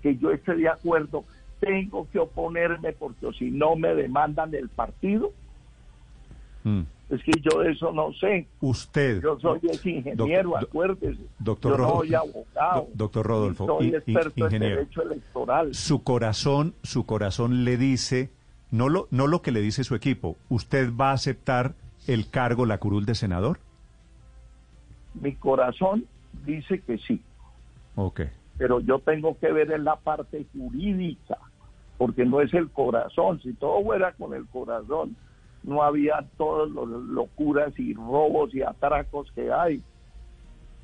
que 0.01 0.15
yo 0.17 0.31
esté 0.31 0.55
de 0.55 0.69
acuerdo, 0.69 1.23
tengo 1.59 2.07
que 2.11 2.19
oponerme 2.19 2.93
porque 2.93 3.31
si 3.37 3.51
no 3.51 3.75
me 3.75 3.95
demandan 3.95 4.53
el 4.53 4.69
partido. 4.69 5.31
Mm. 6.63 6.81
Es 7.13 7.23
que 7.23 7.31
yo 7.41 7.61
eso 7.61 7.91
no 7.91 8.11
sé. 8.13 8.47
Usted. 8.59 9.21
Yo 9.21 9.39
soy 9.39 9.59
ingeniero, 9.83 10.57
acuérdese. 10.57 11.21
Doctor 11.37 11.77
yo 11.77 11.89
soy 11.99 12.15
abogado. 12.15 12.87
doctor 12.95 13.25
Rodolfo. 13.27 13.67
Soy 13.67 13.89
experto 13.89 14.47
en 14.49 14.59
derecho 14.59 15.03
electoral. 15.03 15.75
Su 15.75 16.03
corazón, 16.03 16.73
su 16.81 17.05
corazón 17.05 17.65
le 17.65 17.77
dice, 17.77 18.31
no 18.71 18.89
lo, 18.89 19.07
no 19.11 19.27
lo 19.27 19.43
que 19.43 19.51
le 19.51 19.61
dice 19.61 19.83
su 19.83 19.93
equipo, 19.93 20.37
¿usted 20.49 20.91
va 20.99 21.11
a 21.11 21.13
aceptar 21.13 21.75
el 22.07 22.31
cargo, 22.31 22.65
la 22.65 22.79
curul 22.79 23.05
de 23.05 23.13
senador? 23.13 23.59
Mi 25.13 25.35
corazón 25.35 26.07
dice 26.45 26.79
que 26.79 26.97
sí. 26.97 27.21
Ok. 27.95 28.21
Pero 28.57 28.79
yo 28.79 28.97
tengo 28.99 29.37
que 29.37 29.51
ver 29.51 29.71
en 29.71 29.83
la 29.83 29.97
parte 29.97 30.47
jurídica, 30.51 31.37
porque 31.99 32.25
no 32.25 32.41
es 32.41 32.51
el 32.55 32.71
corazón. 32.71 33.39
Si 33.43 33.53
todo 33.53 33.83
fuera 33.83 34.13
con 34.13 34.33
el 34.33 34.47
corazón, 34.47 35.15
no 35.63 35.83
había 35.83 36.25
todas 36.37 36.69
las 36.69 36.87
locuras 36.87 37.73
y 37.77 37.93
robos 37.93 38.53
y 38.53 38.61
atracos 38.61 39.31
que 39.33 39.51
hay. 39.51 39.81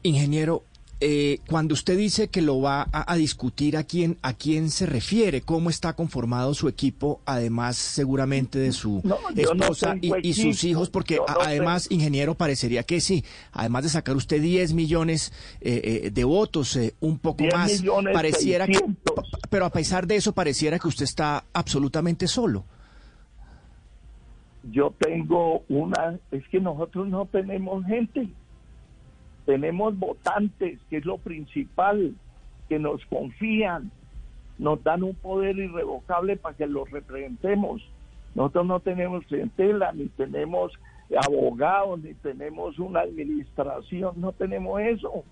Ingeniero, 0.03 0.63
eh, 1.01 1.39
cuando 1.47 1.75
usted 1.75 1.97
dice 1.97 2.27
que 2.27 2.41
lo 2.41 2.59
va 2.59 2.85
a, 2.91 3.15
discutir, 3.15 3.77
¿a 3.77 3.83
quién, 3.83 4.17
¿a 4.21 4.33
quién 4.33 4.69
se 4.69 4.85
refiere? 4.85 5.39
¿Cómo 5.41 5.69
está 5.69 5.93
conformado 5.93 6.53
su 6.53 6.67
equipo, 6.67 7.21
además 7.25 7.77
seguramente 7.77 8.59
de 8.59 8.73
su 8.73 9.01
esposa 9.33 9.95
y, 10.01 10.33
sus 10.33 10.61
hijos? 10.65 10.89
Porque 10.89 11.19
además, 11.25 11.87
ingeniero, 11.89 12.35
parecería 12.35 12.83
que 12.83 12.99
sí, 12.99 13.23
además 13.53 13.83
de 13.83 13.89
sacar 13.89 14.17
usted 14.17 14.41
10 14.41 14.73
millones 14.73 15.31
eh, 15.61 16.01
eh, 16.05 16.11
de 16.11 16.23
votos, 16.25 16.77
un 16.99 17.17
poco 17.17 17.45
más, 17.45 17.81
pareciera 18.13 18.67
que, 18.67 18.79
pero 19.49 19.65
a 19.65 19.69
pesar 19.69 20.05
de 20.05 20.17
eso 20.17 20.33
pareciera 20.33 20.79
que 20.79 20.87
usted 20.89 21.05
está 21.05 21.45
absolutamente 21.53 22.27
solo. 22.27 22.65
Yo 24.71 24.93
tengo 24.99 25.63
una, 25.69 26.19
es 26.31 26.47
que 26.49 26.59
nosotros 26.59 27.07
no 27.07 27.25
tenemos 27.25 27.85
gente, 27.85 28.29
tenemos 29.45 29.97
votantes, 29.97 30.79
que 30.89 30.97
es 30.97 31.05
lo 31.05 31.17
principal, 31.17 32.13
que 32.67 32.77
nos 32.77 33.03
confían, 33.05 33.91
nos 34.59 34.83
dan 34.83 35.03
un 35.03 35.15
poder 35.15 35.57
irrevocable 35.57 36.37
para 36.37 36.55
que 36.55 36.67
los 36.67 36.89
representemos. 36.91 37.81
Nosotros 38.35 38.67
no 38.67 38.79
tenemos 38.79 39.25
clientela, 39.25 39.91
ni 39.91 40.07
tenemos 40.09 40.73
abogados, 41.25 41.99
ni 42.01 42.13
tenemos 42.15 42.77
una 42.77 43.01
administración, 43.01 44.13
no 44.17 44.33
tenemos 44.33 44.79
eso. 44.81 45.23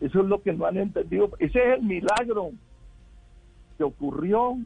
Eso 0.00 0.20
es 0.20 0.26
lo 0.26 0.42
que 0.42 0.52
no 0.52 0.66
han 0.66 0.76
entendido. 0.76 1.30
Ese 1.38 1.58
es 1.58 1.78
el 1.78 1.82
milagro 1.82 2.50
que 3.76 3.84
ocurrió. 3.84 4.58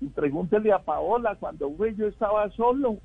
Y 0.00 0.06
pregúntele 0.06 0.72
a 0.72 0.78
Paola, 0.78 1.36
cuando 1.36 1.74
yo 1.96 2.06
estaba 2.06 2.50
solo. 2.50 2.98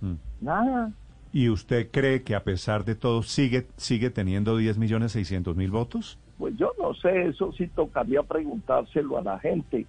Mm. 0.00 0.14
Nada. 0.40 0.92
¿Y 1.32 1.48
usted 1.48 1.90
cree 1.90 2.22
que 2.22 2.34
a 2.34 2.42
pesar 2.42 2.84
de 2.84 2.94
todo 2.96 3.22
sigue 3.22 3.66
sigue 3.76 4.10
teniendo 4.10 4.56
10 4.56 4.78
millones 4.78 5.12
600 5.12 5.56
mil 5.56 5.70
votos? 5.70 6.18
Pues 6.38 6.56
yo 6.56 6.72
no 6.78 6.94
sé, 6.94 7.28
eso 7.28 7.52
sí 7.52 7.68
tocaría 7.68 8.22
preguntárselo 8.22 9.18
a 9.18 9.22
la 9.22 9.38
gente, 9.38 9.86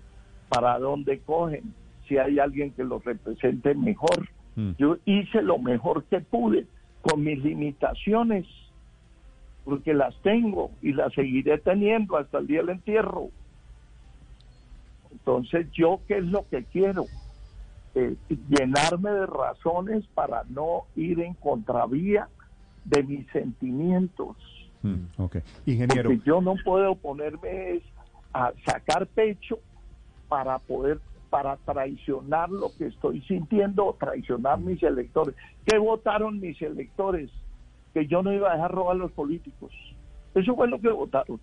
para 0.50 0.78
dónde 0.78 1.19
cogen, 1.19 1.74
si 2.08 2.17
hay 2.17 2.39
alguien 2.39 2.71
que 2.71 2.84
lo 2.84 3.00
represente 3.00 3.74
mejor. 3.74 4.28
Mm. 4.56 4.71
Yo 4.78 4.97
hice 5.06 5.41
lo 5.41 5.58
mejor 5.58 6.04
que 6.04 6.19
pude 6.19 6.67
con 7.02 7.24
mis 7.24 7.43
limitaciones, 7.43 8.45
porque 9.63 9.93
las 9.93 10.13
tengo 10.21 10.71
y 10.82 10.93
las 10.93 11.13
seguiré 11.13 11.58
teniendo 11.58 12.17
hasta 12.17 12.39
el 12.39 12.47
día 12.47 12.60
del 12.60 12.69
entierro. 12.69 13.30
Entonces, 15.21 15.67
¿yo 15.71 15.99
qué 16.07 16.17
es 16.17 16.25
lo 16.25 16.47
que 16.49 16.63
quiero? 16.65 17.05
Eh, 17.93 18.15
llenarme 18.49 19.12
de 19.12 19.25
razones 19.27 20.05
para 20.15 20.43
no 20.49 20.86
ir 20.95 21.19
en 21.19 21.36
contravía 21.36 22.27
de 22.86 23.03
mis 23.03 23.27
sentimientos. 23.31 24.36
Mm, 24.81 25.05
Ingeniero. 25.65 26.10
Porque 26.10 26.25
yo 26.25 26.41
no 26.41 26.55
puedo 26.63 26.95
ponerme 26.95 27.81
a 28.34 28.51
sacar 28.65 29.05
pecho 29.07 29.60
para 30.27 30.57
poder 30.60 30.99
para 31.29 31.55
traicionar 31.57 32.49
lo 32.49 32.75
que 32.77 32.88
estoy 32.88 33.21
sintiendo 33.21 33.86
o 33.86 33.93
traicionar 33.93 34.60
mis 34.60 34.84
electores. 34.84 35.34
¿Qué 35.65 35.77
votaron 35.77 36.41
mis 36.41 36.62
electores? 36.62 37.29
Que 37.93 38.05
yo 38.05 38.21
no 38.21 38.34
iba 38.34 38.51
a 38.51 38.55
dejar 38.55 38.71
robar 38.71 38.97
a 38.97 38.99
los 38.99 39.13
políticos. 39.13 39.71
Eso 40.36 40.55
fue 40.55 40.67
lo 40.67 40.81
que 40.81 40.89
votaron. 40.89 41.39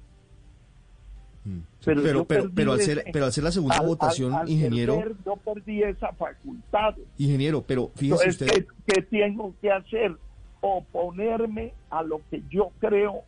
Mm. 1.45 1.59
Pero, 1.85 2.25
pero, 2.25 2.51
pero, 2.55 2.73
hacer, 2.73 3.05
pero 3.13 3.27
hacer 3.27 3.45
la 3.45 3.53
segunda 3.53 3.81
votación, 3.81 4.35
ingeniero. 4.47 5.03
yo 5.25 5.37
perdí 5.37 5.83
esa 5.83 6.13
facultad. 6.13 6.95
Ingeniero, 7.17 7.63
pero 7.67 7.91
fíjese 7.95 8.29
usted. 8.29 8.47
¿qué, 8.47 8.67
¿qué, 8.87 9.03
tengo 9.03 9.55
que 9.61 9.71
hacer? 9.71 10.17
Oponerme 10.61 11.73
a 11.91 12.03
lo 12.03 12.21
que 12.31 12.43
yo 12.51 12.73
creo 12.81 13.23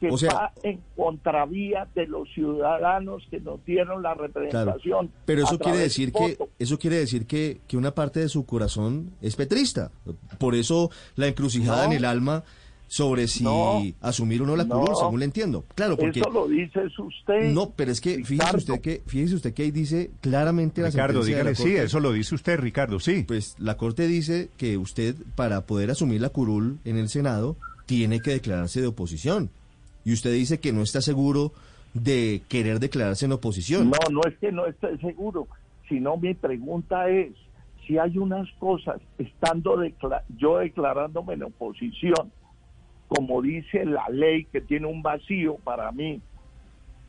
que 0.00 0.08
va 0.26 0.52
en 0.62 0.80
contravía 0.96 1.86
de 1.94 2.06
los 2.06 2.28
ciudadanos 2.32 3.22
que 3.30 3.38
nos 3.38 3.64
dieron 3.66 4.02
la 4.02 4.14
representación. 4.14 5.10
pero 5.26 5.44
eso 5.44 5.58
quiere 5.58 5.78
decir 5.78 6.12
que 6.12 6.38
eso 6.58 6.78
quiere 6.78 6.96
decir 6.96 7.26
que, 7.26 7.60
que 7.68 7.76
una 7.76 7.94
parte 7.94 8.20
de 8.20 8.28
su 8.28 8.46
corazón 8.46 9.12
es 9.20 9.36
petrista. 9.36 9.90
Por 10.38 10.54
eso 10.54 10.90
la 11.16 11.26
encrucijada 11.26 11.84
en 11.84 11.92
el 11.92 12.06
alma 12.06 12.44
sobre 12.90 13.28
si 13.28 13.44
asumir 14.00 14.42
o 14.42 14.46
no 14.46 14.56
la 14.56 14.64
curul, 14.64 14.96
según 14.98 15.20
le 15.20 15.24
entiendo. 15.24 15.64
Claro, 15.76 15.96
porque 15.96 16.18
eso 16.18 16.30
lo 16.30 16.48
dice 16.48 16.80
usted. 16.98 17.52
No, 17.52 17.70
pero 17.70 17.92
es 17.92 18.00
que 18.00 18.24
fíjese 18.24 18.56
usted 18.56 18.80
que 18.80 19.00
fíjese 19.06 19.36
usted 19.36 19.54
que 19.54 19.62
ahí 19.62 19.70
dice 19.70 20.10
claramente 20.20 20.84
Ricardo, 20.84 21.20
la 21.20 21.26
dígale 21.26 21.54
sí, 21.54 21.76
eso 21.76 22.00
lo 22.00 22.12
dice 22.12 22.34
usted, 22.34 22.58
Ricardo, 22.58 22.98
sí. 22.98 23.22
Pues 23.22 23.54
la 23.60 23.76
Corte 23.76 24.08
dice 24.08 24.48
que 24.56 24.76
usted 24.76 25.14
para 25.36 25.60
poder 25.66 25.92
asumir 25.92 26.20
la 26.20 26.30
curul 26.30 26.80
en 26.84 26.98
el 26.98 27.08
Senado 27.08 27.56
tiene 27.86 28.18
que 28.18 28.32
declararse 28.32 28.80
de 28.80 28.88
oposición. 28.88 29.50
Y 30.04 30.12
usted 30.12 30.32
dice 30.32 30.58
que 30.58 30.72
no 30.72 30.82
está 30.82 31.00
seguro 31.00 31.52
de 31.94 32.42
querer 32.48 32.80
declararse 32.80 33.26
en 33.26 33.32
oposición. 33.32 33.88
No, 33.88 33.98
no 34.10 34.20
es 34.28 34.36
que 34.38 34.50
no 34.50 34.66
esté 34.66 34.98
seguro, 34.98 35.46
sino 35.88 36.16
mi 36.16 36.34
pregunta 36.34 37.08
es 37.08 37.34
si 37.86 37.98
hay 37.98 38.18
unas 38.18 38.50
cosas 38.58 39.00
estando 39.16 39.80
yo 40.36 40.58
declarándome 40.58 41.34
en 41.34 41.44
oposición 41.44 42.32
como 43.10 43.42
dice 43.42 43.84
la 43.84 44.08
ley 44.08 44.44
que 44.44 44.60
tiene 44.60 44.86
un 44.86 45.02
vacío 45.02 45.56
para 45.56 45.90
mí, 45.90 46.20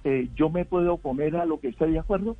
eh, 0.04 0.30
yo 0.36 0.50
me 0.50 0.66
puedo 0.66 0.96
oponer 0.96 1.36
a 1.36 1.46
lo 1.46 1.60
que 1.60 1.68
esté 1.68 1.86
de 1.86 2.00
acuerdo. 2.00 2.36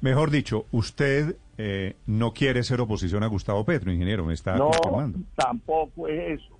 Mejor 0.00 0.32
dicho, 0.32 0.66
usted 0.72 1.36
eh, 1.56 1.94
no 2.04 2.32
quiere 2.32 2.64
ser 2.64 2.80
oposición 2.80 3.22
a 3.22 3.28
Gustavo 3.28 3.64
Petro, 3.64 3.92
ingeniero, 3.92 4.24
me 4.24 4.34
está 4.34 4.56
no, 4.56 4.72
tampoco 5.36 6.08
es 6.08 6.40
eso. 6.40 6.58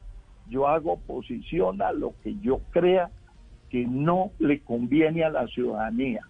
Yo 0.49 0.69
hago 0.69 0.93
oposición 0.93 1.83
a 1.83 1.91
lo 1.91 2.15
que 2.23 2.37
yo 2.41 2.61
crea 2.71 3.11
que 3.71 3.85
no 3.89 4.31
le 4.39 4.61
conviene 4.61 5.25
a 5.25 5.31
la 5.31 5.49
ciudadanía. 5.49 6.21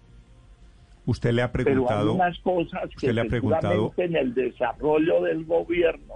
Usted 1.04 1.32
le 1.32 1.42
ha 1.42 1.52
preguntado. 1.52 2.00
Pero 2.00 2.10
hay 2.10 2.14
unas 2.14 2.38
cosas 2.38 2.90
que 2.98 3.12
le 3.12 3.20
ha 3.20 3.24
preguntado 3.24 3.92
en 3.98 4.16
el 4.16 4.32
desarrollo 4.32 5.24
del 5.24 5.44
gobierno 5.44 6.14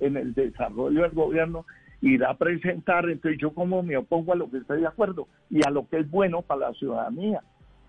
en 0.00 0.16
el 0.16 0.34
desarrollo 0.34 1.02
del 1.02 1.12
gobierno 1.12 1.64
irá 2.02 2.30
a 2.30 2.34
presentar, 2.34 3.08
entonces 3.08 3.40
yo 3.40 3.52
como 3.52 3.82
me 3.82 3.96
opongo 3.96 4.32
a 4.32 4.36
lo 4.36 4.50
que 4.50 4.58
estoy 4.58 4.80
de 4.80 4.86
acuerdo 4.86 5.28
y 5.50 5.66
a 5.66 5.70
lo 5.70 5.88
que 5.88 5.98
es 5.98 6.10
bueno 6.10 6.42
para 6.42 6.68
la 6.68 6.74
ciudadanía. 6.74 7.42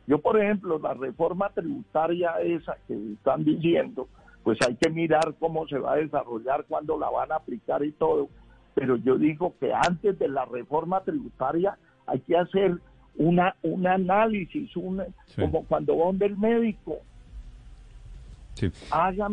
Yo, 0.08 0.20
por 0.20 0.42
ejemplo, 0.42 0.80
la 0.80 0.94
reforma 0.94 1.50
tributaria 1.50 2.34
esa 2.42 2.76
que 2.88 3.14
están 3.14 3.46
diciendo, 3.46 4.10
pues 4.44 4.58
hay 4.68 4.76
que 4.76 4.90
mirar 4.90 5.36
cómo 5.40 5.68
se 5.68 5.78
va 5.78 5.94
a 5.94 5.98
desarrollar, 5.98 6.66
cuándo 6.68 6.98
la 7.00 7.10
van 7.10 7.32
a 7.32 7.36
aplicar 7.36 7.84
y 7.86 7.92
todo. 7.92 8.28
Pero 8.74 8.98
yo 8.98 9.18
digo 9.18 9.54
que 9.60 9.72
antes 9.74 10.18
de 10.18 10.28
la 10.28 10.46
reforma 10.46 11.02
tributaria 11.02 11.78
hay 12.08 12.20
que 12.22 12.36
hacer 12.36 12.78
una 13.16 13.56
un 13.62 13.86
análisis, 13.88 14.76
un, 14.76 15.04
como 15.36 15.66
cuando 15.66 15.98
va 15.98 16.06
donde 16.06 16.26
el 16.26 16.38
médico, 16.38 17.00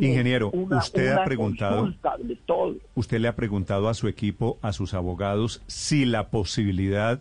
Ingeniero, 0.00 0.50
usted 0.52 1.12
ha 1.12 1.24
preguntado, 1.24 1.92
usted 2.94 3.18
le 3.18 3.28
ha 3.28 3.36
preguntado 3.36 3.88
a 3.88 3.94
su 3.94 4.08
equipo, 4.08 4.58
a 4.62 4.72
sus 4.72 4.94
abogados, 4.94 5.62
si 5.66 6.04
la 6.04 6.30
posibilidad 6.30 7.20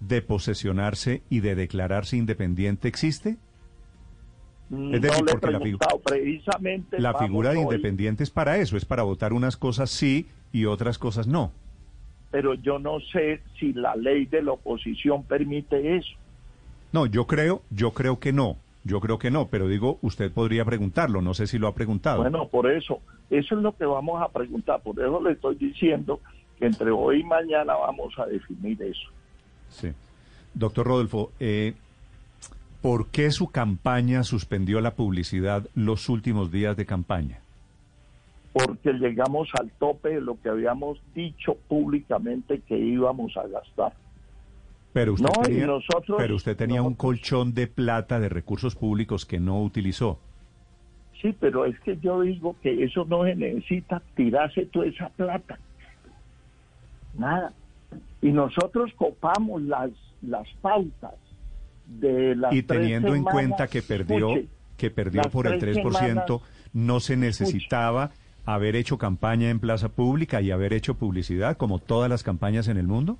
de 0.00 0.22
posesionarse 0.22 1.22
y 1.30 1.40
de 1.40 1.54
declararse 1.54 2.16
independiente 2.16 2.88
existe. 2.88 3.36
Es 4.70 5.00
decir, 5.00 5.24
porque 5.26 5.50
la, 5.50 5.60
precisamente 6.02 6.98
la 6.98 7.14
figura 7.14 7.50
de 7.50 7.60
independiente 7.60 8.24
es 8.24 8.30
para 8.30 8.56
eso, 8.58 8.76
es 8.76 8.84
para 8.84 9.02
votar 9.02 9.32
unas 9.32 9.56
cosas 9.56 9.90
sí 9.90 10.26
y 10.52 10.64
otras 10.64 10.98
cosas 10.98 11.26
no. 11.26 11.52
Pero 12.30 12.54
yo 12.54 12.78
no 12.78 12.98
sé 13.12 13.42
si 13.60 13.72
la 13.72 13.94
ley 13.94 14.26
de 14.26 14.42
la 14.42 14.52
oposición 14.52 15.22
permite 15.22 15.96
eso. 15.96 16.16
No, 16.92 17.06
yo 17.06 17.26
creo, 17.26 17.62
yo 17.70 17.92
creo 17.92 18.18
que 18.18 18.32
no. 18.32 18.56
Yo 18.84 19.00
creo 19.00 19.18
que 19.18 19.30
no, 19.30 19.46
pero 19.46 19.66
digo, 19.66 19.98
usted 20.02 20.30
podría 20.30 20.64
preguntarlo, 20.64 21.22
no 21.22 21.32
sé 21.32 21.46
si 21.46 21.58
lo 21.58 21.68
ha 21.68 21.74
preguntado. 21.74 22.20
Bueno, 22.20 22.48
por 22.48 22.70
eso, 22.70 23.00
eso 23.30 23.56
es 23.56 23.62
lo 23.62 23.74
que 23.74 23.86
vamos 23.86 24.22
a 24.22 24.28
preguntar, 24.28 24.82
por 24.82 25.00
eso 25.00 25.22
le 25.22 25.32
estoy 25.32 25.54
diciendo 25.54 26.20
que 26.58 26.66
entre 26.66 26.90
hoy 26.90 27.20
y 27.20 27.24
mañana 27.24 27.74
vamos 27.74 28.12
a 28.18 28.26
definir 28.26 28.80
eso. 28.82 29.08
Sí. 29.70 29.88
Doctor 30.52 30.86
Rodolfo, 30.86 31.32
eh, 31.40 31.74
¿por 32.82 33.08
qué 33.08 33.30
su 33.30 33.50
campaña 33.50 34.22
suspendió 34.22 34.82
la 34.82 34.94
publicidad 34.94 35.66
los 35.74 36.10
últimos 36.10 36.52
días 36.52 36.76
de 36.76 36.84
campaña? 36.84 37.40
Porque 38.52 38.92
llegamos 38.92 39.48
al 39.58 39.70
tope 39.70 40.10
de 40.10 40.20
lo 40.20 40.38
que 40.40 40.50
habíamos 40.50 41.00
dicho 41.14 41.56
públicamente 41.68 42.60
que 42.60 42.78
íbamos 42.78 43.34
a 43.38 43.46
gastar. 43.48 43.94
Pero 44.94 45.14
usted 45.14 45.28
tenía, 45.42 45.66
pero 46.16 46.36
usted 46.36 46.56
tenía 46.56 46.80
un 46.80 46.94
colchón 46.94 47.52
de 47.52 47.66
plata 47.66 48.20
de 48.20 48.28
recursos 48.28 48.76
públicos 48.76 49.26
que 49.26 49.40
no 49.40 49.60
utilizó. 49.60 50.20
Sí, 51.20 51.34
pero 51.40 51.64
es 51.64 51.78
que 51.80 51.98
yo 51.98 52.20
digo 52.20 52.54
que 52.62 52.84
eso 52.84 53.04
no 53.04 53.24
se 53.24 53.34
necesita 53.34 54.00
tirarse 54.14 54.66
toda 54.66 54.86
esa 54.86 55.08
plata. 55.08 55.58
Nada. 57.18 57.52
Y 58.22 58.30
nosotros 58.30 58.92
copamos 58.94 59.62
las, 59.62 59.90
las 60.22 60.46
pautas 60.62 61.14
de 61.86 62.36
las 62.36 62.54
Y 62.54 62.62
teniendo 62.62 63.16
en 63.16 63.24
cuenta 63.24 63.66
que 63.66 63.82
perdió, 63.82 64.28
que 64.76 64.92
perdió 64.92 65.22
por 65.22 65.48
el 65.48 65.60
3%, 65.60 66.40
no 66.72 67.00
se 67.00 67.16
necesitaba 67.16 68.12
haber 68.46 68.76
hecho 68.76 68.96
campaña 68.96 69.50
en 69.50 69.58
plaza 69.58 69.88
pública 69.88 70.40
y 70.40 70.52
haber 70.52 70.72
hecho 70.72 70.94
publicidad 70.94 71.56
como 71.56 71.80
todas 71.80 72.08
las 72.08 72.22
campañas 72.22 72.68
en 72.68 72.76
el 72.76 72.86
mundo 72.86 73.18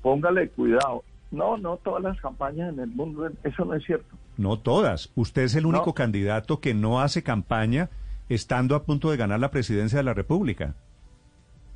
póngale 0.00 0.48
cuidado. 0.50 1.04
No, 1.30 1.56
no 1.56 1.78
todas 1.78 2.02
las 2.02 2.20
campañas 2.20 2.72
en 2.72 2.80
el 2.80 2.88
mundo, 2.88 3.30
eso 3.42 3.64
no 3.64 3.74
es 3.74 3.84
cierto. 3.84 4.16
No 4.36 4.58
todas. 4.58 5.10
Usted 5.14 5.42
es 5.42 5.54
el 5.54 5.64
único 5.66 5.94
candidato 5.94 6.60
que 6.60 6.74
no 6.74 7.00
hace 7.00 7.22
campaña 7.22 7.88
estando 8.28 8.74
a 8.76 8.84
punto 8.84 9.10
de 9.10 9.16
ganar 9.16 9.40
la 9.40 9.50
presidencia 9.50 9.98
de 9.98 10.04
la 10.04 10.14
República. 10.14 10.74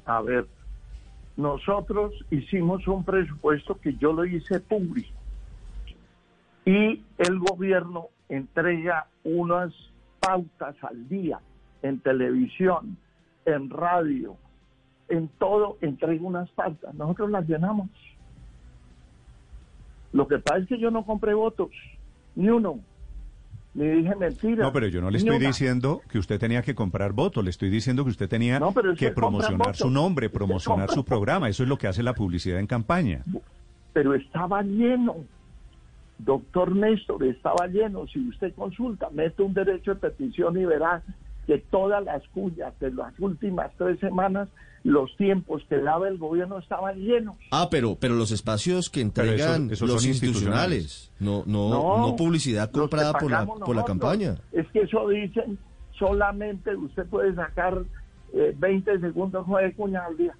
A 0.05 0.21
ver, 0.21 0.47
nosotros 1.37 2.13
hicimos 2.31 2.87
un 2.87 3.05
presupuesto 3.05 3.79
que 3.79 3.95
yo 3.97 4.13
lo 4.13 4.25
hice 4.25 4.61
público. 4.61 5.17
Y 6.65 7.03
el 7.19 7.39
gobierno 7.39 8.09
entrega 8.29 9.07
unas 9.25 9.73
pautas 10.21 10.77
al 10.83 11.09
día 11.09 11.41
en 11.83 12.01
televisión, 12.01 12.97
en 13.45 13.71
radio, 13.71 14.37
en 15.09 15.29
todo, 15.39 15.79
entrega 15.81 16.25
unas 16.25 16.51
pautas. 16.51 16.95
Nosotros 16.95 17.31
las 17.31 17.49
llenamos. 17.49 17.89
Lo 20.13 20.27
que 20.27 20.39
pasa 20.39 20.59
es 20.59 20.69
que 20.69 20.79
yo 20.79 20.91
no 20.91 21.05
compré 21.05 21.35
votos, 21.35 21.71
ni 22.35 22.49
uno. 22.49 22.81
Ni 23.75 23.87
dije 23.89 24.15
mentira. 24.15 24.65
No, 24.65 24.73
pero 24.73 24.87
yo 24.87 25.03
no 25.03 25.11
le 25.11 25.19
estoy 25.19 25.39
diciendo 25.39 26.01
que 26.09 26.19
usted 26.19 26.41
tenía 26.41 26.63
que 26.63 26.75
comprar 26.75 27.13
votos, 27.13 27.45
le 27.45 27.51
estoy 27.51 27.69
diciendo 27.69 28.05
que 28.05 28.11
usted 28.11 28.29
tenía 28.29 28.59
que 28.97 29.11
promocionar 29.11 29.77
su 29.77 29.91
nombre, 29.91 30.31
promocionar 30.31 30.91
su 30.91 31.05
programa. 31.05 31.51
Eso 31.51 31.63
es 31.63 31.69
lo 31.69 31.77
que 31.77 31.87
hace 31.87 32.03
la 32.03 32.15
publicidad 32.15 32.59
en 32.59 32.67
campaña. 32.67 33.23
Pero 33.93 34.15
estaba 34.15 34.63
lleno. 34.63 35.17
Doctor 36.19 36.75
Néstor, 36.75 37.25
estaba 37.25 37.67
lleno. 37.67 38.07
Si 38.07 38.27
usted 38.27 38.55
consulta, 38.55 39.11
mete 39.13 39.43
un 39.43 39.53
derecho 39.53 39.95
de 39.95 40.01
petición 40.01 40.59
y 40.59 40.65
verá 40.65 41.03
que 41.47 41.59
todas 41.59 42.03
las 42.03 42.27
cuyas 42.29 42.73
de 42.81 42.93
las 42.93 43.19
últimas 43.21 43.71
tres 43.77 44.01
semanas, 44.01 44.49
los 44.85 45.17
tiempos 45.17 45.63
que 45.69 45.79
daba 45.79 46.09
el 46.09 46.19
gobierno 46.19 46.59
estaban 46.59 46.97
llenos. 46.99 47.37
Ah, 47.51 47.69
pero 47.71 47.97
pero 47.99 48.15
los 48.15 48.31
espacios 48.31 48.91
que 48.91 49.01
entregan 49.01 49.69
los 49.81 50.07
institucionales, 50.07 51.13
no, 51.19 51.43
no, 51.47 51.99
no, 51.99 52.17
publicidad 52.17 52.71
comprada 52.71 53.13
por 53.15 53.31
la, 53.31 53.47
por 53.47 53.75
la 53.75 53.85
campaña. 53.85 54.37
Es 54.53 54.67
que 54.69 54.83
eso 54.83 55.09
dicen, 55.09 55.59
solamente 55.99 56.75
usted 56.77 57.07
puede 57.07 57.35
sacar 57.35 57.83
20 58.33 58.91
eh, 58.93 59.01
segundos 59.01 59.45
nueve 59.47 59.75
cuñas 59.75 60.05
al 60.07 60.17
día. 60.17 60.35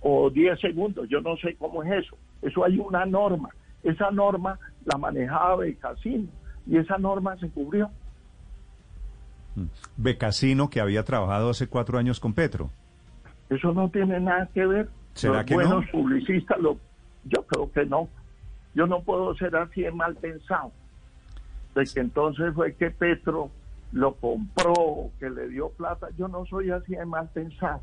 O 0.00 0.30
10 0.30 0.60
segundos, 0.60 1.08
yo 1.08 1.20
no 1.20 1.36
sé 1.36 1.54
cómo 1.56 1.82
es 1.82 2.04
eso. 2.04 2.16
Eso 2.42 2.64
hay 2.64 2.78
una 2.78 3.06
norma. 3.06 3.50
Esa 3.84 4.10
norma 4.10 4.58
la 4.84 4.98
manejaba 4.98 5.64
el 5.64 5.78
casino 5.78 6.28
y 6.66 6.76
esa 6.76 6.98
norma 6.98 7.36
se 7.38 7.48
cubrió. 7.48 7.90
Becasino 9.96 10.70
que 10.70 10.80
había 10.80 11.04
trabajado 11.04 11.50
hace 11.50 11.66
cuatro 11.68 11.98
años 11.98 12.20
con 12.20 12.32
Petro. 12.32 12.70
Eso 13.50 13.72
no 13.72 13.90
tiene 13.90 14.18
nada 14.20 14.48
que 14.54 14.66
ver. 14.66 14.88
¿Será 15.14 15.38
Los 15.38 15.44
que 15.44 15.54
buenos 15.54 15.84
no? 15.84 15.90
publicistas, 15.92 16.58
lo, 16.58 16.78
yo 17.24 17.44
creo 17.46 17.70
que 17.70 17.84
no. 17.84 18.08
Yo 18.74 18.86
no 18.86 19.02
puedo 19.02 19.34
ser 19.36 19.54
así 19.56 19.82
de 19.82 19.90
mal 19.92 20.16
pensado. 20.16 20.72
De 21.74 21.84
que 21.84 22.00
entonces 22.00 22.54
fue 22.54 22.74
que 22.74 22.90
Petro 22.90 23.50
lo 23.92 24.14
compró, 24.14 25.10
que 25.18 25.28
le 25.28 25.48
dio 25.48 25.68
plata. 25.70 26.08
Yo 26.16 26.28
no 26.28 26.46
soy 26.46 26.70
así 26.70 26.94
de 26.94 27.04
mal 27.04 27.28
pensado. 27.34 27.80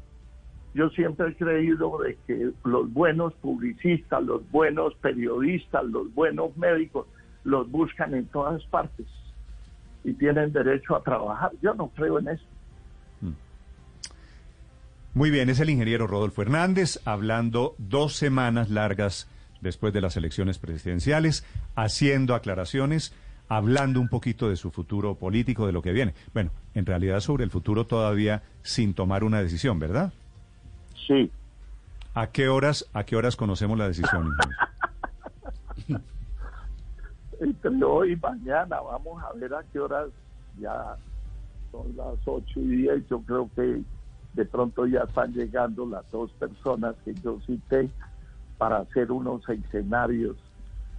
Yo 0.73 0.89
siempre 0.89 1.29
he 1.29 1.35
creído 1.35 1.99
de 1.99 2.17
que 2.27 2.51
los 2.63 2.91
buenos 2.91 3.33
publicistas, 3.35 4.23
los 4.23 4.49
buenos 4.51 4.95
periodistas, 4.95 5.83
los 5.85 6.13
buenos 6.13 6.55
médicos, 6.57 7.07
los 7.43 7.69
buscan 7.69 8.13
en 8.15 8.25
todas 8.25 8.63
partes 8.65 9.07
y 10.03 10.13
tienen 10.13 10.51
derecho 10.51 10.95
a 10.95 11.03
trabajar. 11.03 11.51
Yo 11.61 11.73
no 11.73 11.87
creo 11.89 12.19
en 12.19 12.29
eso. 12.29 12.45
Muy 15.13 15.31
bien, 15.31 15.49
es 15.49 15.59
el 15.59 15.71
ingeniero 15.71 16.05
Rodolfo 16.05 16.43
Hernández 16.43 16.99
hablando 17.03 17.75
dos 17.79 18.13
semanas 18.15 18.69
largas 18.69 19.27
después 19.59 19.91
de 19.91 20.01
las 20.01 20.15
elecciones 20.15 20.59
presidenciales, 20.59 21.43
haciendo 21.75 22.35
aclaraciones, 22.35 23.13
hablando 23.47 23.99
un 23.99 24.07
poquito 24.07 24.49
de 24.49 24.55
su 24.55 24.71
futuro 24.71 25.15
político, 25.15 25.65
de 25.65 25.73
lo 25.73 25.81
que 25.81 25.91
viene. 25.91 26.13
Bueno, 26.33 26.51
en 26.75 26.85
realidad 26.85 27.19
sobre 27.21 27.43
el 27.43 27.49
futuro 27.49 27.85
todavía 27.85 28.43
sin 28.61 28.93
tomar 28.93 29.23
una 29.23 29.41
decisión, 29.41 29.79
¿verdad? 29.79 30.13
Sí. 31.07 31.31
¿A 32.13 32.27
qué 32.27 32.47
horas, 32.47 32.85
a 32.93 33.03
qué 33.03 33.15
horas 33.15 33.35
conocemos 33.35 33.77
la 33.77 33.87
decisión, 33.87 34.27
ingeniero? 35.87 36.03
entre 37.39 37.83
hoy 37.83 38.13
y 38.13 38.15
mañana. 38.15 38.79
Vamos 38.81 39.23
a 39.23 39.33
ver 39.33 39.53
a 39.53 39.63
qué 39.71 39.79
horas 39.79 40.09
ya 40.59 40.95
son 41.71 41.95
las 41.95 42.15
ocho 42.25 42.59
y 42.59 42.67
diez. 42.67 43.07
Yo 43.09 43.21
creo 43.21 43.49
que 43.55 43.81
de 44.33 44.45
pronto 44.45 44.85
ya 44.85 45.01
están 45.01 45.33
llegando 45.33 45.85
las 45.85 46.09
dos 46.11 46.31
personas 46.33 46.95
que 47.03 47.13
yo 47.15 47.39
cité 47.45 47.89
para 48.57 48.79
hacer 48.79 49.11
unos 49.11 49.47
escenarios 49.49 50.37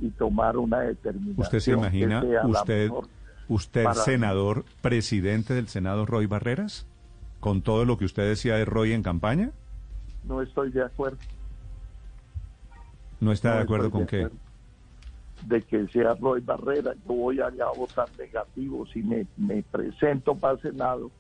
y 0.01 0.11
tomar 0.11 0.57
una 0.57 0.81
determinación. 0.81 1.41
¿Usted 1.41 1.61
se 1.61 1.73
imagina, 1.73 2.23
usted, 2.45 2.91
usted 3.49 3.87
senador, 3.93 4.65
presidente 4.81 5.55
del 5.55 5.69
Senado, 5.69 6.07
Roy 6.07 6.27
Barreras, 6.27 6.87
con 7.39 7.63
todo 7.63 7.85
lo 7.85 7.99
que 7.99 8.07
usted 8.07 8.27
decía 8.29 8.57
de 8.57 8.65
Roy 8.65 8.93
en 8.93 9.03
campaña? 9.03 9.51
No 10.25 10.41
estoy 10.43 10.71
de 10.71 10.83
acuerdo. 10.83 11.19
¿No 13.21 13.33
está 13.33 13.57
de 13.57 13.61
acuerdo 13.61 13.91
con 13.91 14.07
qué? 14.07 14.29
De 15.47 15.63
que 15.63 15.87
sea 15.89 16.15
Roy 16.15 16.41
Barrera, 16.41 16.95
yo 17.07 17.15
voy 17.15 17.41
allá 17.41 17.65
a 17.65 17.77
votar 17.77 18.09
negativo 18.19 18.87
si 18.87 19.03
me, 19.03 19.27
me 19.37 19.63
presento 19.63 20.35
para 20.35 20.55
el 20.55 20.61
Senado 20.61 21.11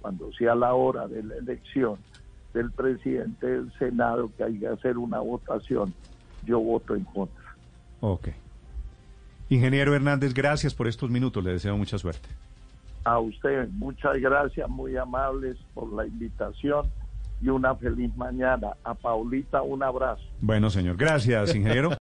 cuando 0.00 0.32
sea 0.32 0.54
la 0.54 0.74
hora 0.74 1.06
de 1.08 1.22
la 1.22 1.36
elección 1.36 1.98
del 2.54 2.70
presidente 2.70 3.46
del 3.46 3.72
Senado 3.78 4.30
que 4.36 4.44
hay 4.44 4.58
que 4.58 4.68
hacer 4.68 4.96
una 4.96 5.20
votación, 5.20 5.92
yo 6.44 6.60
voto 6.60 6.94
en 6.94 7.04
contra. 7.04 7.56
Ok. 8.00 8.28
Ingeniero 9.48 9.94
Hernández, 9.94 10.34
gracias 10.34 10.74
por 10.74 10.88
estos 10.88 11.10
minutos, 11.10 11.42
le 11.42 11.52
deseo 11.52 11.76
mucha 11.76 11.98
suerte. 11.98 12.28
A 13.04 13.18
usted, 13.18 13.68
muchas 13.70 14.18
gracias, 14.18 14.68
muy 14.68 14.96
amables 14.96 15.56
por 15.74 15.92
la 15.92 16.06
invitación 16.06 16.86
y 17.40 17.48
una 17.48 17.74
feliz 17.74 18.14
mañana. 18.16 18.68
A 18.84 18.94
Paulita, 18.94 19.62
un 19.62 19.82
abrazo. 19.82 20.22
Bueno, 20.40 20.68
señor, 20.70 20.96
gracias, 20.96 21.54
ingeniero. 21.54 21.90